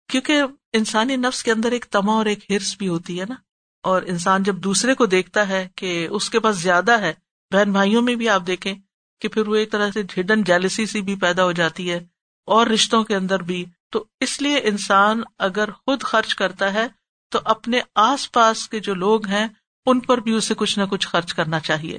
کیونکہ 0.08 0.42
انسانی 0.72 1.16
نفس 1.16 1.42
کے 1.42 1.52
اندر 1.52 1.72
ایک 1.72 1.84
تما 1.84 2.12
اور 2.12 2.26
ایک 2.26 2.50
ہرس 2.50 2.76
بھی 2.78 2.88
ہوتی 2.88 3.20
ہے 3.20 3.24
نا۔ 3.28 3.34
اور 3.82 4.02
انسان 4.02 4.42
جب 4.42 4.56
دوسرے 4.56 4.94
کو 4.94 5.06
دیکھتا 5.06 5.48
ہے 5.48 5.68
کہ 5.74 6.08
اس 6.10 6.30
کے 6.30 6.40
پاس 6.40 6.56
زیادہ 6.56 7.00
ہے، 7.00 7.12
بہن 7.50 7.72
بھائیوں 7.72 8.02
میں 8.02 8.14
بھی 8.14 8.28
آپ 8.28 8.42
دیکھیں 8.46 8.74
کہ 9.20 9.28
پھر 9.28 9.48
وہ 9.48 9.54
ایک 9.54 9.72
طرح 9.72 9.90
سے 9.94 10.20
ہڈن 10.20 10.44
جیلسی 10.44 10.86
سی 10.86 11.00
بھی 11.00 11.16
پیدا 11.16 11.44
ہو 11.44 11.52
جاتی 11.52 11.92
ہے۔ 11.92 12.13
اور 12.46 12.66
رشتوں 12.66 13.04
کے 13.04 13.16
اندر 13.16 13.42
بھی۔ 13.42 13.64
تو 13.90 14.04
اس 14.20 14.42
لیے 14.42 14.60
انسان 14.64 15.22
اگر 15.38 15.70
خود 15.70 16.02
خرچ 16.02 16.34
کرتا 16.34 16.72
ہے، 16.72 16.86
تو 17.30 17.38
اپنے 17.44 17.80
آس 17.94 18.32
پاس 18.32 18.68
کے 18.68 18.80
جو 18.80 18.94
لوگ 18.94 19.26
ہیں، 19.26 19.48
ان 19.86 20.00
پر 20.00 20.18
بھی 20.18 20.32
اسے 20.32 20.54
کچھ 20.54 20.78
نہ 20.78 20.84
کچھ 20.84 21.08
خرچ 21.08 21.34
کرنا 21.34 21.60
چاہیے۔ 21.60 21.98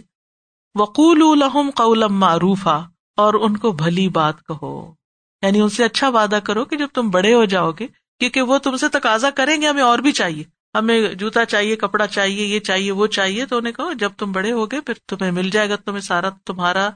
وقول 0.75 1.41
الحم 1.41 1.69
قولم 1.75 2.19
معروف 2.19 2.67
اور 3.17 3.33
ان 3.33 3.57
کو 3.57 3.71
بھلی 3.71 4.09
بات 4.09 4.47
کہو۔ 4.47 4.93
یعنی 5.41 5.59
ان 5.59 5.69
سے 5.69 5.83
اچھا 5.83 6.09
وعدہ 6.09 6.39
کرو 6.43 6.65
کہ 6.65 6.77
جب 6.77 6.87
تم 6.93 7.09
بڑے 7.09 7.33
ہو 7.33 7.45
جاؤ 7.45 7.71
گے، 7.71 7.87
کیونکہ 8.19 8.41
وہ 8.41 8.57
تم 8.57 8.77
سے 8.77 8.89
تقاضا 8.89 9.29
کریں 9.29 9.61
گے، 9.61 9.67
ہمیں 9.67 9.83
اور 9.83 9.99
بھی 9.99 10.11
چاہیے۔ 10.11 10.43
ہمیں 10.75 11.13
جوتا 11.13 11.45
چاہیے، 11.45 11.75
کپڑا 11.75 12.07
چاہیے، 12.07 12.45
یہ 12.45 12.59
چاہیے، 12.59 12.91
وہ 12.91 13.07
چاہیے، 13.07 13.45
تو 13.45 13.57
انہیں 13.57 13.73
کہو، 13.73 13.93
جب 13.93 14.11
تم 14.17 14.31
بڑے 14.31 14.51
ہوگے، 14.51 14.81
پھر 14.81 14.93
تمہیں 15.07 15.31
مل 15.31 15.49
جائے 15.49 15.69
گا، 15.69 15.75
تمہیں 15.75 16.01
سارا 16.01 16.29
تمہارا، 16.45 16.89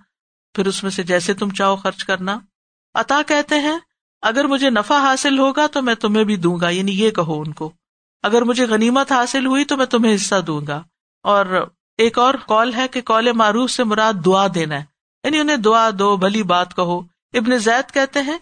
پھر 0.55 0.67
اس 0.67 0.83
میں 0.83 0.91
سے 0.91 1.03
جیسے 1.03 1.33
تم 1.33 1.49
چاہو 1.49 1.75
خرچ 1.75 2.05
کرنا۔ 2.05 2.39
عطا 2.93 3.21
کہتے 3.27 3.59
ہیں، 3.59 3.79
اگر 4.21 4.45
مجھے 4.45 4.69
نفع 4.69 4.97
حاصل 4.97 5.39
ہوگا 5.39 5.67
تو 5.67 5.81
میں 5.81 5.95
تمہیں 5.95 6.23
بھی 6.23 6.35
دوں 6.35 6.59
گا 6.61 6.69
یعنی 6.69 6.91
یہ 6.91 7.11
کہو 7.11 7.41
ان 7.41 7.53
کو۔ 7.53 7.71
اگر 8.23 8.41
مجھے 8.41 8.65
غنیمت 8.65 9.11
حاصل 9.11 9.45
ہوئی 9.45 9.65
تو 9.65 9.77
میں 9.77 9.85
تمہیں 9.85 10.15
حصہ 10.15 10.41
دوں 10.41 10.61
گا۔ 10.67 10.83
اور 11.23 11.67
ایک 11.97 12.17
اور 12.17 12.33
کال 12.47 12.73
ہے 12.73 12.87
کہ 12.87 13.01
کال 13.01 13.31
معروف 13.31 13.71
سے 13.71 13.83
مراد 13.83 14.13
دعا 14.25 14.47
دینا 14.55 14.75
ہے۔ 14.75 14.83
یعنی 15.23 15.39
انہیں 15.39 15.57
دعا 15.57 15.89
دو، 15.99 16.17
بھلی 16.17 16.43
بات 16.43 16.75
کہو۔ 16.75 16.99
ابن 17.33 17.57
زید 17.57 17.93
کہتے 17.93 18.21
ہیں 18.21 18.37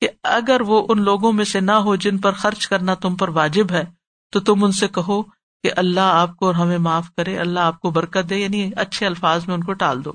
کہ 0.00 0.08
اگر 0.22 0.60
وہ 0.60 0.86
ان 0.88 1.02
لوگوں 1.02 1.32
میں 1.32 1.44
سے 1.44 1.60
نہ 1.60 1.72
ہو 1.72 1.96
جن 1.96 2.18
پر 2.18 2.32
خرچ 2.32 2.68
کرنا 2.68 2.94
تم 2.94 3.16
پر 3.16 3.28
واجب 3.28 3.66
ہے، 3.70 3.84
تو 4.32 4.40
تم 4.40 4.64
ان 4.64 4.72
سے 4.72 4.88
کہو 4.88 5.22
کہ 5.62 5.70
اللہ 5.76 6.00
آپ 6.00 6.36
کو 6.36 6.46
اور 6.46 6.54
ہمیں 6.54 6.78
معاف 6.78 7.06
کرے، 7.16 7.38
اللہ 7.38 7.60
آپ 7.60 7.80
کو 7.80 7.90
برکت 7.90 8.30
دے 8.30 8.36
یعنی 8.36 8.70
اچھے 8.76 9.06
الفاظ 9.06 9.46
میں 9.46 9.54
ان 9.54 9.64
کو 9.64 9.72
ٹال 9.72 10.04
دو۔ 10.04 10.12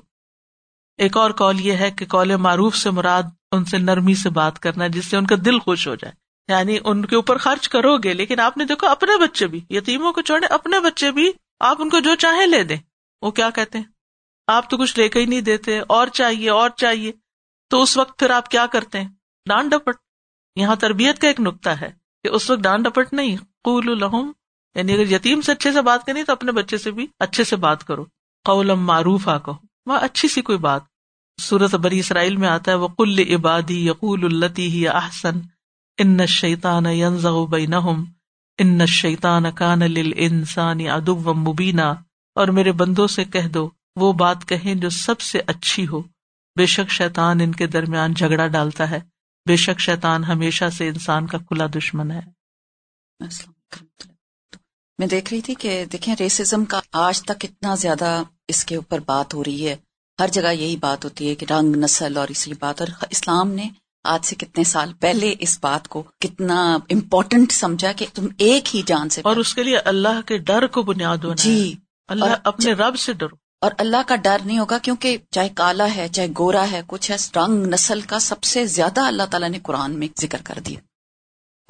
ایک 1.00 1.18
اور 1.18 1.32
کال 1.32 1.62
یہ 1.62 1.74
ہے 1.74 1.92
کہ 1.92 2.06
کال 2.06 2.36
معروف 2.36 2.76
سے 2.76 2.92
مراد 2.92 3.24
ان 3.52 3.66
سے 3.66 3.78
نرمی 3.78 4.16
سے 4.16 4.30
بات 4.30 4.60
کرنا، 4.60 4.88
جس 4.88 5.06
سے 5.06 5.18
ان 5.18 5.26
کا 5.28 5.36
دل 5.46 5.60
خوش 5.60 5.88
ہو 5.88 5.96
جائے۔ 5.96 6.14
یعنی 6.48 6.78
ان 6.86 7.06
کے 7.06 7.16
اوپر 7.16 7.38
خرچ 7.38 7.70
کرو 7.70 7.98
گے، 7.98 8.14
لیکن 8.14 8.40
آپ 8.40 8.58
نے 8.58 8.66
دیکھو 8.66 8.88
اپنے 8.88 9.18
بچے 9.18 9.48
بھی، 9.48 9.66
یتیموں 9.70 10.14
کو 10.14 10.22
چھوڑے 10.22 10.46
اپنے 10.46 10.80
بچے 10.80 11.12
بھی 11.12 11.32
آپ 11.60 11.82
ان 11.82 11.90
کو 11.90 12.00
جو 12.00 12.16
چاہے 12.16 12.46
لے 12.46 12.64
دیں۔ 12.64 12.78
وہ 13.22 13.32
کیا 13.32 13.50
کہتے 13.50 13.78
ہیں؟ 13.78 13.86
آپ 14.48 14.70
تو 14.70 14.78
کچھ 14.78 15.00
لے 15.00 15.10
کے 15.10 15.20
ہی 15.20 15.26
نہیں 15.26 15.42
دیتے، 15.42 15.80
اور 15.80 16.08
چاہیے 16.08 16.50
اور 16.50 16.70
چاہیے۔ 16.70 17.12
تو 17.70 17.82
اس 17.82 17.98
وقت 17.98 18.20
پھر 18.20 18.30
آپ 18.30 18.50
کیا 18.50 18.66
کرتے 18.66 19.02
ہیں؟ 19.02 19.10
ڈانٹ 19.50 19.72
ڈپٹ۔ 19.72 19.96
یہاں 20.56 20.76
تربیت 20.76 21.20
کا 21.20 21.28
ایک 21.28 21.40
نقطہ 21.40 21.70
ہے 21.70 21.92
کہ 22.24 22.28
اس 22.28 22.50
وقت 22.50 22.60
ڈانٹ 22.60 22.86
ڈپٹ 22.86 23.14
نہیں۔ 23.14 23.38
قول 23.64 23.90
الحم 23.90 24.32
یعنی 24.76 24.94
اگر 24.94 25.12
یتیم 25.12 25.42
سے 25.42 25.52
اچھے 25.52 25.74
سے 25.74 25.82
بات 25.82 26.06
کرنی 26.06 26.24
تو 26.24 26.32
اپنے 26.32 26.52
بچے 26.52 26.78
سے 26.78 26.92
بھی 26.92 27.08
اچھے 27.20 27.44
سے 27.44 27.56
بات 27.56 27.84
کرو۔ 27.84 28.06
قولم 28.46 28.86
معروف 28.86 29.28
آ 29.28 29.38
کہو۔ 29.38 29.69
وہاں 29.86 30.00
اچھی 30.00 30.28
سی 30.28 30.42
کوئی 30.42 30.58
بات۔ 30.58 30.82
سورت 31.42 31.76
بری 31.76 32.00
اسرائیل 32.00 32.36
میں 32.36 32.50
آتا 32.50 32.72
ہے 32.72 32.78
وہ 32.78 32.88
کل 32.88 33.34
عبادی 33.36 33.88
یقول 33.88 34.26
التی 34.26 34.70
ہی 34.70 34.88
احسن 34.88 35.40
ان 35.98 36.26
شیتان 36.26 36.84
بینہم 37.50 38.04
ان 38.58 38.86
شیتان 38.86 39.52
کان 39.52 39.80
للانسان 39.80 40.82
عدو 40.82 41.34
مبینہ 41.34 41.82
اور 42.36 42.48
میرے 42.48 42.72
بندوں 42.72 43.08
سے 43.08 43.24
کہہ 43.26 43.48
دو، 43.48 43.70
وہ 43.96 44.14
بات 44.14 44.48
کہیں 44.48 44.76
جو 44.76 44.90
سب 44.90 45.22
سے 45.22 45.40
اچھی 45.48 45.88
ہو۔ 45.88 46.02
بے 46.56 46.66
شک 46.66 46.92
شیتان 46.92 47.40
ان 47.42 47.52
کے 47.52 47.68
درمیان 47.68 48.14
جھگڑا 48.14 48.48
ڈالتا 48.48 48.90
ہے۔ 48.90 49.00
بے 49.48 49.56
شک 49.56 49.80
شیتان 49.80 50.24
ہمیشہ 50.24 50.66
سے 50.74 50.88
انسان 50.88 51.28
کا 51.28 51.38
کھلا 51.38 51.66
دشمن 51.76 52.12
ہے۔ 52.12 52.22
میں 54.98 55.08
دیکھ 55.08 55.34
رہی 55.34 55.42
تھی 55.42 55.56
کہ 55.56 55.86
دیکھیں 55.86 56.16
ریسزم 56.20 56.66
کا 56.66 56.80
آج 56.92 57.24
تک 57.24 57.46
اتنا 57.50 57.76
زیادہ 57.76 58.24
اس 58.50 58.66
کے 58.66 58.76
اوپر 58.76 59.00
بات 59.06 59.34
ہو 59.34 59.44
رہی 59.44 59.68
ہے۔ 59.68 59.76
ہر 60.20 60.28
جگہ 60.28 60.54
یہی 60.54 60.78
بات 60.78 61.04
ہوتی 61.04 61.30
ہے 61.30 61.36
کہ 61.36 61.46
رنگ 61.50 61.76
نسل 61.76 62.18
اور 62.18 62.28
اسی 62.28 62.54
بات۔ 62.60 62.82
اور 62.82 62.90
اسلام 63.10 63.52
نے 63.52 63.70
آج 64.04 64.26
سے 64.26 64.36
کتنے 64.36 64.64
سال 64.64 64.94
پہلے 64.94 65.34
اس 65.40 65.58
بات 65.62 65.88
کو 65.88 66.04
کتنا 66.20 66.78
امپورٹنٹ 66.90 67.52
سمجھا 67.52 67.92
کہ 67.92 68.06
تم 68.14 68.28
ایک 68.38 68.76
ہی 68.76 68.82
جان 68.86 69.10
سے 69.10 69.22
اور 69.24 69.36
اس 69.36 69.54
کے 69.56 69.64
لیے 69.64 69.78
اللہ 69.78 70.22
کے 70.26 70.38
ڈر 70.38 70.68
کو 70.68 70.82
بنیاد 70.82 71.18
ہونا 71.18 71.36
جی 71.36 71.76
اللہ 72.08 72.36
اپنے 72.44 72.72
رب 72.72 73.00
سے 73.00 73.14
ڈرو۔ 73.14 73.36
اور 73.62 73.72
اللہ 73.78 73.98
کا 74.08 74.16
ڈر 74.16 74.38
نہیں 74.46 74.60
ہوگا 74.60 74.78
کیونکہ 74.78 75.18
چاہے 75.32 75.50
کالا 75.50 75.96
ہے 75.96 76.08
چاہے 76.12 76.28
گورا 76.38 76.72
ہے 76.72 76.82
کچھ 76.88 77.12
ہے 77.12 77.16
رنگ 77.36 77.66
نسل 77.66 78.02
کا 78.02 78.20
سب 78.20 78.44
سے 78.44 78.66
زیادہ 78.66 79.02
اللہ 79.02 79.24
تعالیٰ 79.32 79.50
نے 79.50 79.60
قرآن 79.64 80.00
میں 80.00 80.08
ذکر 80.22 80.38
کر 80.44 80.60
دیا۔ 80.68 80.80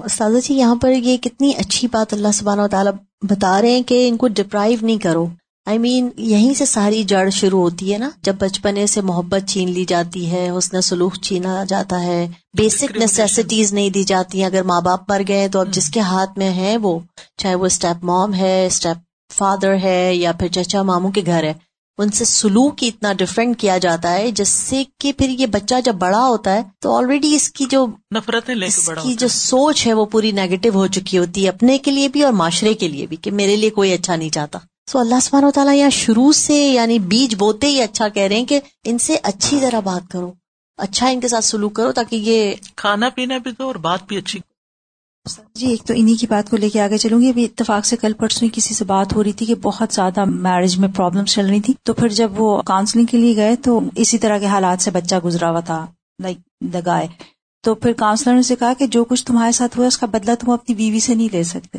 استاذہ 0.04 0.38
جی 0.44 0.54
یہاں 0.54 0.74
پر 0.74 0.90
یہ 0.90 1.16
کتنی 1.16 1.52
اچھی 1.58 1.88
بات 1.88 2.14
اللہ 2.14 2.32
سبحانہ 2.34 2.62
و 2.62 2.68
تعالیٰ 2.68 2.92
بتا 3.22 3.62
رہے 3.62 3.70
ہیں 3.70 3.82
کہ 3.82 4.08
ان 4.08 4.16
کو 4.16 4.28
ڈپرائیو 4.28 4.78
نہیں 4.82 4.98
کرو۔ 4.98 5.26
آئی 5.66 5.78
I 5.78 5.80
مین 5.80 6.04
mean, 6.04 6.14
یہیں 6.16 6.54
سے 6.54 6.64
ساری 6.64 7.02
جڑ 7.02 7.30
شروع 7.30 7.60
ہوتی 7.62 7.92
ہے 7.92 7.98
نا۔ 7.98 8.10
جب 8.22 8.34
بچپنے 8.38 8.86
سے 8.86 9.00
محبت 9.00 9.48
چھین 9.48 9.70
لی 9.70 9.84
جاتی 9.84 10.30
ہے 10.30 10.50
حسن 10.58 10.80
سلوک 10.80 11.16
چھینا 11.22 11.64
جاتا 11.64 12.02
ہے۔ 12.02 12.28
بیسک 12.58 12.96
نیسیسٹیز 12.96 13.72
نہیں 13.72 13.90
دی 13.90 14.04
جاتی 14.04 14.44
اگر 14.44 14.62
ماں 14.62 14.80
باپ 14.80 15.10
مر 15.10 15.22
گئے 15.28 15.48
تو 15.48 15.60
اب 15.60 15.70
جس 15.70 15.90
کے 15.90 16.00
ہاتھ 16.00 16.38
میں 16.38 16.54
ہے 16.54 16.76
وہ 16.76 16.98
چاہے 17.36 17.54
وہ 17.54 17.66
اسٹیپ 17.66 18.04
موم 18.04 18.34
ہے 18.34 18.66
اسٹیپ 18.66 18.96
فادر 19.34 19.76
ہے 19.82 20.14
یا 20.14 20.32
پھر 20.32 20.48
چچا 20.48 20.82
ماموں 20.82 21.10
کے 21.10 21.22
گھر 21.26 21.44
ہے 21.44 21.54
ان 21.98 22.10
سے 22.10 22.24
سلوک 22.24 22.74
اتنا 22.82 23.12
ڈفرینٹ 23.12 23.60
کیا 23.60 23.78
جاتا 23.78 24.12
ہے 24.12 24.30
جس 24.30 24.48
سے 24.48 24.82
کہ 24.98 25.12
پھر 25.12 25.28
یہ 25.28 25.46
بچہ 25.46 25.74
جب 25.84 25.94
بڑا 25.94 26.26
ہوتا 26.26 26.54
ہے 26.54 26.62
تو 26.80 26.96
آلریڈی 26.96 27.34
اس 27.34 27.50
کی 27.50 27.64
جو 27.70 27.86
نفرتیں 28.16 28.54
کی 29.02 29.14
جو 29.14 29.28
سوچ 29.28 29.86
ہے 29.86 29.92
وہ 29.92 30.04
پوری 30.04 30.32
نیگیٹو 30.32 30.68
ہو 30.74 30.86
چکی 30.86 31.18
ہوتی 31.18 31.44
ہے 31.44 31.48
اپنے 31.48 31.78
کے 31.78 31.90
لیے 31.90 32.08
بھی 32.08 32.22
اور 32.22 32.32
معاشرے 32.32 32.74
کے 32.74 32.88
لیے 32.88 33.06
بھی 33.06 33.16
کہ 33.16 33.30
میرے 33.30 33.56
لیے 33.56 33.70
کوئی 33.70 33.92
اچھا 33.92 34.16
نہیں 34.16 34.30
چاہتا۔ 34.30 34.58
سو 34.90 34.98
اللہ 34.98 35.20
سبحانہ 35.22 35.46
و 35.46 35.50
تعالیٰ 35.50 35.74
یہاں 35.74 35.90
شروع 35.90 36.30
سے 36.32 36.54
یعنی 36.54 36.98
بیج 37.08 37.34
بوتے 37.38 37.66
ہی 37.66 37.82
اچھا 37.82 38.08
کہہ 38.08 38.22
رہے 38.22 38.36
ہیں 38.36 38.44
کہ 38.44 38.60
ان 38.84 38.98
سے 38.98 39.16
اچھی 39.22 39.58
ذرا 39.60 39.80
بات 39.80 40.10
کرو 40.12 40.32
اچھا 40.78 41.08
ان 41.08 41.20
کے 41.20 41.28
ساتھ 41.28 41.44
سلوک 41.44 41.74
کرو 41.74 41.92
تاکہ 41.92 42.16
یہ 42.16 42.54
کھانا 42.76 43.08
پینا 43.08 43.38
بھی 43.38 43.50
دو 43.50 43.66
اور 43.66 43.74
بات 43.84 44.06
بھی 44.08 44.16
اچھی 44.16 44.40
جی 45.54 45.66
ایک 45.66 45.84
تو 45.84 45.94
انہیں 45.96 46.14
کی 46.14 46.26
بات 46.26 46.50
کو 46.50 46.56
لے 46.56 46.70
کے 46.70 46.80
آگے 46.80 46.98
چلوں 46.98 47.20
گی 47.20 47.28
ابھی 47.28 47.44
اتفاق 47.44 47.86
سے 47.86 47.96
کل 47.96 48.12
پرسوں 48.12 48.48
کسی 48.52 48.74
سے 48.74 48.84
بات 48.84 49.14
ہو 49.16 49.24
رہی 49.24 49.32
تھی 49.32 49.46
کہ 49.46 49.54
بہت 49.62 49.92
زیادہ 49.92 50.24
میرج 50.24 50.78
میں 50.78 50.88
پرابلم 50.88 51.24
چل 51.24 51.46
رہی 51.46 51.60
تھی 51.60 51.74
تو 51.82 51.92
پھر 51.92 52.08
جب 52.14 52.40
وہ 52.40 52.50
کاؤنسلنگ 52.62 53.06
کے 53.06 53.18
لیے 53.18 53.36
گئے 53.36 53.56
تو 53.64 53.80
اسی 53.96 54.18
طرح 54.18 54.38
کے 54.38 54.46
حالات 54.46 54.82
سے 54.82 54.90
بچہ 54.90 55.24
گزرا 55.24 55.50
ہوا 55.50 55.60
تھا 55.60 55.84
لائک 56.18 56.38
دگائے 56.72 57.06
تو 57.64 57.74
پھر 57.74 57.92
کاؤنسلر 57.92 58.34
نے 58.34 58.42
سے 58.42 58.56
کہا 58.56 58.72
کہ 58.78 58.86
جو 58.88 59.04
کچھ 59.04 59.24
تمہارے 59.24 59.52
ساتھ 59.52 59.78
ہوا 59.78 59.86
اس 59.86 59.98
کا 59.98 60.06
بدلہ 60.08 60.34
تم 60.40 60.50
اپنی 60.50 60.74
بیوی 60.74 61.00
سے 61.00 61.14
نہیں 61.14 61.28
لے 61.32 61.42
سکتے 61.44 61.78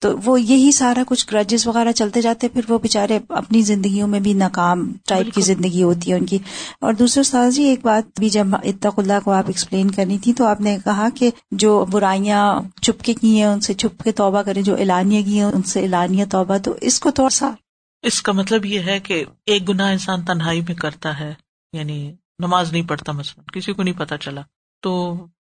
تو 0.00 0.18
وہ 0.24 0.40
یہی 0.40 0.72
سارا 0.72 1.02
کچھ 1.06 1.26
گرجز 1.32 1.66
وغیرہ 1.66 1.92
چلتے 1.92 2.20
جاتے 2.20 2.48
پھر 2.48 2.60
وہ 2.68 2.78
بےچارے 2.78 3.18
اپنی 3.28 3.62
زندگیوں 3.62 4.08
میں 4.08 4.20
بھی 4.20 4.32
ناکام 4.32 4.92
ٹائپ 5.08 5.34
کی 5.34 5.40
زندگی 5.40 5.82
ہوتی 5.82 6.10
ہے 6.10 6.16
ان 6.16 6.26
کی۔ 6.26 6.38
اور 6.80 6.92
دوسرے 6.92 7.22
ساز 7.22 7.54
جی 7.54 7.62
ایک 7.62 7.78
بات 7.82 8.18
بھی 8.18 8.28
جب 8.28 8.46
اتق 8.62 8.98
اللہ 8.98 9.20
کو 9.24 9.30
آپ 9.30 9.44
ایکسپلین 9.46 9.90
کرنی 9.90 10.18
تھی 10.18 10.32
تو 10.32 10.46
آپ 10.46 10.60
نے 10.60 10.76
کہا 10.84 11.08
کہ 11.14 11.30
جو 11.50 11.84
برائیاں 11.90 12.60
چپ 12.82 13.04
کے 13.04 13.14
کی 13.14 13.36
ہیں 13.36 13.44
ان 13.44 13.60
سے 13.60 13.74
چھپ 13.74 14.02
کے 14.02 14.12
توبہ 14.12 14.42
کریں 14.42 14.62
جو 14.62 14.76
اعلانیہ 14.76 15.22
کی 15.22 15.36
ہیں 15.36 15.44
ان 15.44 15.62
سے 15.62 15.82
اعلانیہ 15.82 16.24
توبہ۔ 16.30 16.58
تو 16.58 16.74
اس 16.80 17.00
کو 17.00 17.10
تھوڑا 17.10 17.30
سا 17.30 17.50
اس 18.02 18.22
کا 18.22 18.32
مطلب 18.32 18.64
یہ 18.64 18.80
ہے 18.80 19.00
کہ 19.00 19.24
ایک 19.46 19.68
گناہ 19.68 19.92
انسان 19.92 20.22
تنہائی 20.22 20.60
میں 20.60 20.74
کرتا 20.74 21.20
ہے 21.20 21.34
یعنی 21.72 22.12
نماز 22.38 22.72
نہیں 22.72 22.88
پڑھتا 22.88 23.12
مثلاً 23.12 23.44
کسی 23.52 23.72
کو 23.72 23.82
نہیں 23.82 23.98
پتا 23.98 24.16
چلا۔ 24.18 24.40
تو 24.82 25.14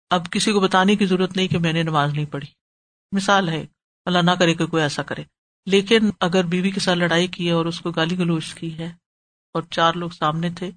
اب 0.10 0.30
کسی 0.30 0.52
کو 0.52 0.60
بتانے 0.60 0.96
کی 0.96 1.06
ضرورت 1.06 1.36
نہیں 1.38 1.48
کہ 1.48 1.58
میں 1.60 1.74
نے 1.74 1.84
نماز 1.84 2.14
نہیں 2.14 2.26
پڑھی۔ 2.26 2.48
مثال 3.12 3.50
ہے 3.50 3.66
اللہ 4.06 4.20
نہ 4.20 4.32
کرے 4.32 4.54
کہ 4.54 4.66
کوئی 4.66 4.84
ایسا 4.84 5.04
کرے۔ 5.04 5.24
لیکن 5.66 6.10
اگر 6.20 6.44
بیوی 6.44 6.72
کے 6.72 6.80
ساتھ 6.80 6.98
لڑائی 6.98 7.28
کی 7.28 7.48
ہے 7.48 7.52
اور 7.52 7.66
اس 7.66 7.82
کو 7.82 7.92
گالی 7.92 8.18
گلوچ 8.18 8.54
کی 8.54 8.78
ہے 8.80 8.88
اور 9.54 9.64
چار 9.64 9.94
لوگ 9.94 10.10
سامنے 10.10 10.50
تھے 10.50 10.72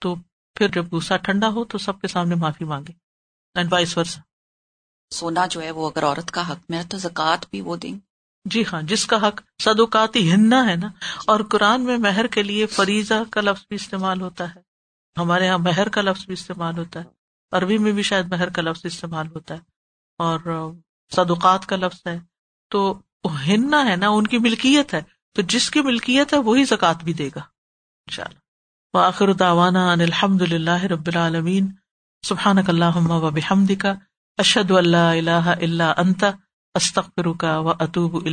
تو 0.00 0.14
پھر 0.54 0.68
جب 0.68 0.92
غصہ 0.92 1.14
ٹھنڈا 1.22 1.48
ہو 1.48 1.64
تو 1.64 1.78
سب 1.78 2.00
کے 2.00 2.08
سامنے 2.08 2.34
معافی 2.34 2.64
مانگے۔ 2.64 2.92
اینڈ 3.54 3.72
وائس 3.72 3.98
ورسا 3.98 4.20
سونا 5.10 5.46
جو 5.46 5.62
ہے 5.62 5.70
وہ 5.70 5.90
اگر 5.90 6.04
عورت 6.04 6.30
کا 6.30 6.52
حق 6.52 6.58
میں 6.68 6.82
تو 6.90 6.98
زکوٰۃ 6.98 7.36
بھی 7.50 7.60
وہ 7.60 7.76
دیں۔ 7.76 7.98
جی 8.44 8.64
ہاں 8.72 8.82
جس 8.82 9.06
کا 9.06 9.28
حق 9.28 9.40
صدوقاتی 9.62 10.32
ہننا 10.32 10.66
ہے 10.66 10.76
نا 10.76 10.86
اور 11.26 11.40
قرآن 11.50 11.84
میں 11.84 11.98
مہر 11.98 12.26
کے 12.26 12.42
لیے 12.42 12.66
فریضہ 12.66 13.14
کا 13.30 13.40
لفظ 13.40 13.62
بھی 13.68 13.74
استعمال 13.74 14.20
ہوتا 14.20 14.54
ہے۔ 14.54 14.60
ہمارے 15.16 15.46
یہاں 15.46 15.58
مہر 15.58 15.88
کا 15.88 16.00
لفظ 16.00 16.24
بھی 16.24 16.32
استعمال 16.32 16.78
ہوتا 16.78 17.00
ہے۔ 17.00 17.04
عربی 17.52 17.78
میں 17.78 17.92
بھی 17.92 18.02
شاید 18.02 18.26
مہر 18.26 18.50
کا 18.50 18.62
لفظ 18.62 18.80
استعمال 18.84 19.26
ہوتا 19.28 19.54
ہے۔ 19.54 19.60
اور 20.18 20.70
صدوقات 21.12 21.66
کا 21.66 21.76
لفظ 21.76 22.06
ہے۔ 22.06 22.33
تو 22.74 23.00
ہننا 23.46 23.84
ہے 23.86 23.96
نا، 23.96 24.08
ان 24.08 24.26
کی 24.26 24.38
ملکیت 24.38 24.94
ہے۔ 24.94 25.02
تو 25.34 25.42
جس 25.42 25.70
کی 25.70 25.80
ملکیت 25.80 26.32
ہے، 26.32 26.38
وہی 26.38 26.64
زکات 26.64 27.04
بھی 27.04 27.12
دے 27.12 27.28
گا۔ 27.28 27.40
ان 27.40 28.10
شاء 28.10 28.24
اللہ 28.24 28.38
وآخر 28.92 29.32
دعوانا 29.32 29.92
ان 29.92 30.00
الحمد 30.00 30.42
للہ 30.42 30.84
رب 30.84 31.06
العالمین۔ 31.06 31.72
سبحان 32.22 32.56
اللہ 32.66 32.96
و 32.96 33.30
بحمد 33.30 33.72
کا 33.78 33.94
اشد 34.38 34.70
اللہ 34.70 34.96
اللہ 34.96 35.54
اللہ 35.62 35.92
انت۔ 35.96 36.24
استخر 36.74 37.32
کا 37.32 37.58
و 37.58 37.68
اطوب 37.68 38.24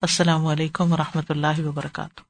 السلام 0.00 0.46
علیکم 0.46 0.92
و 0.92 0.96
رحمۃ 0.96 1.22
اللہ 1.28 1.66
وبرکاتہ۔ 1.66 2.27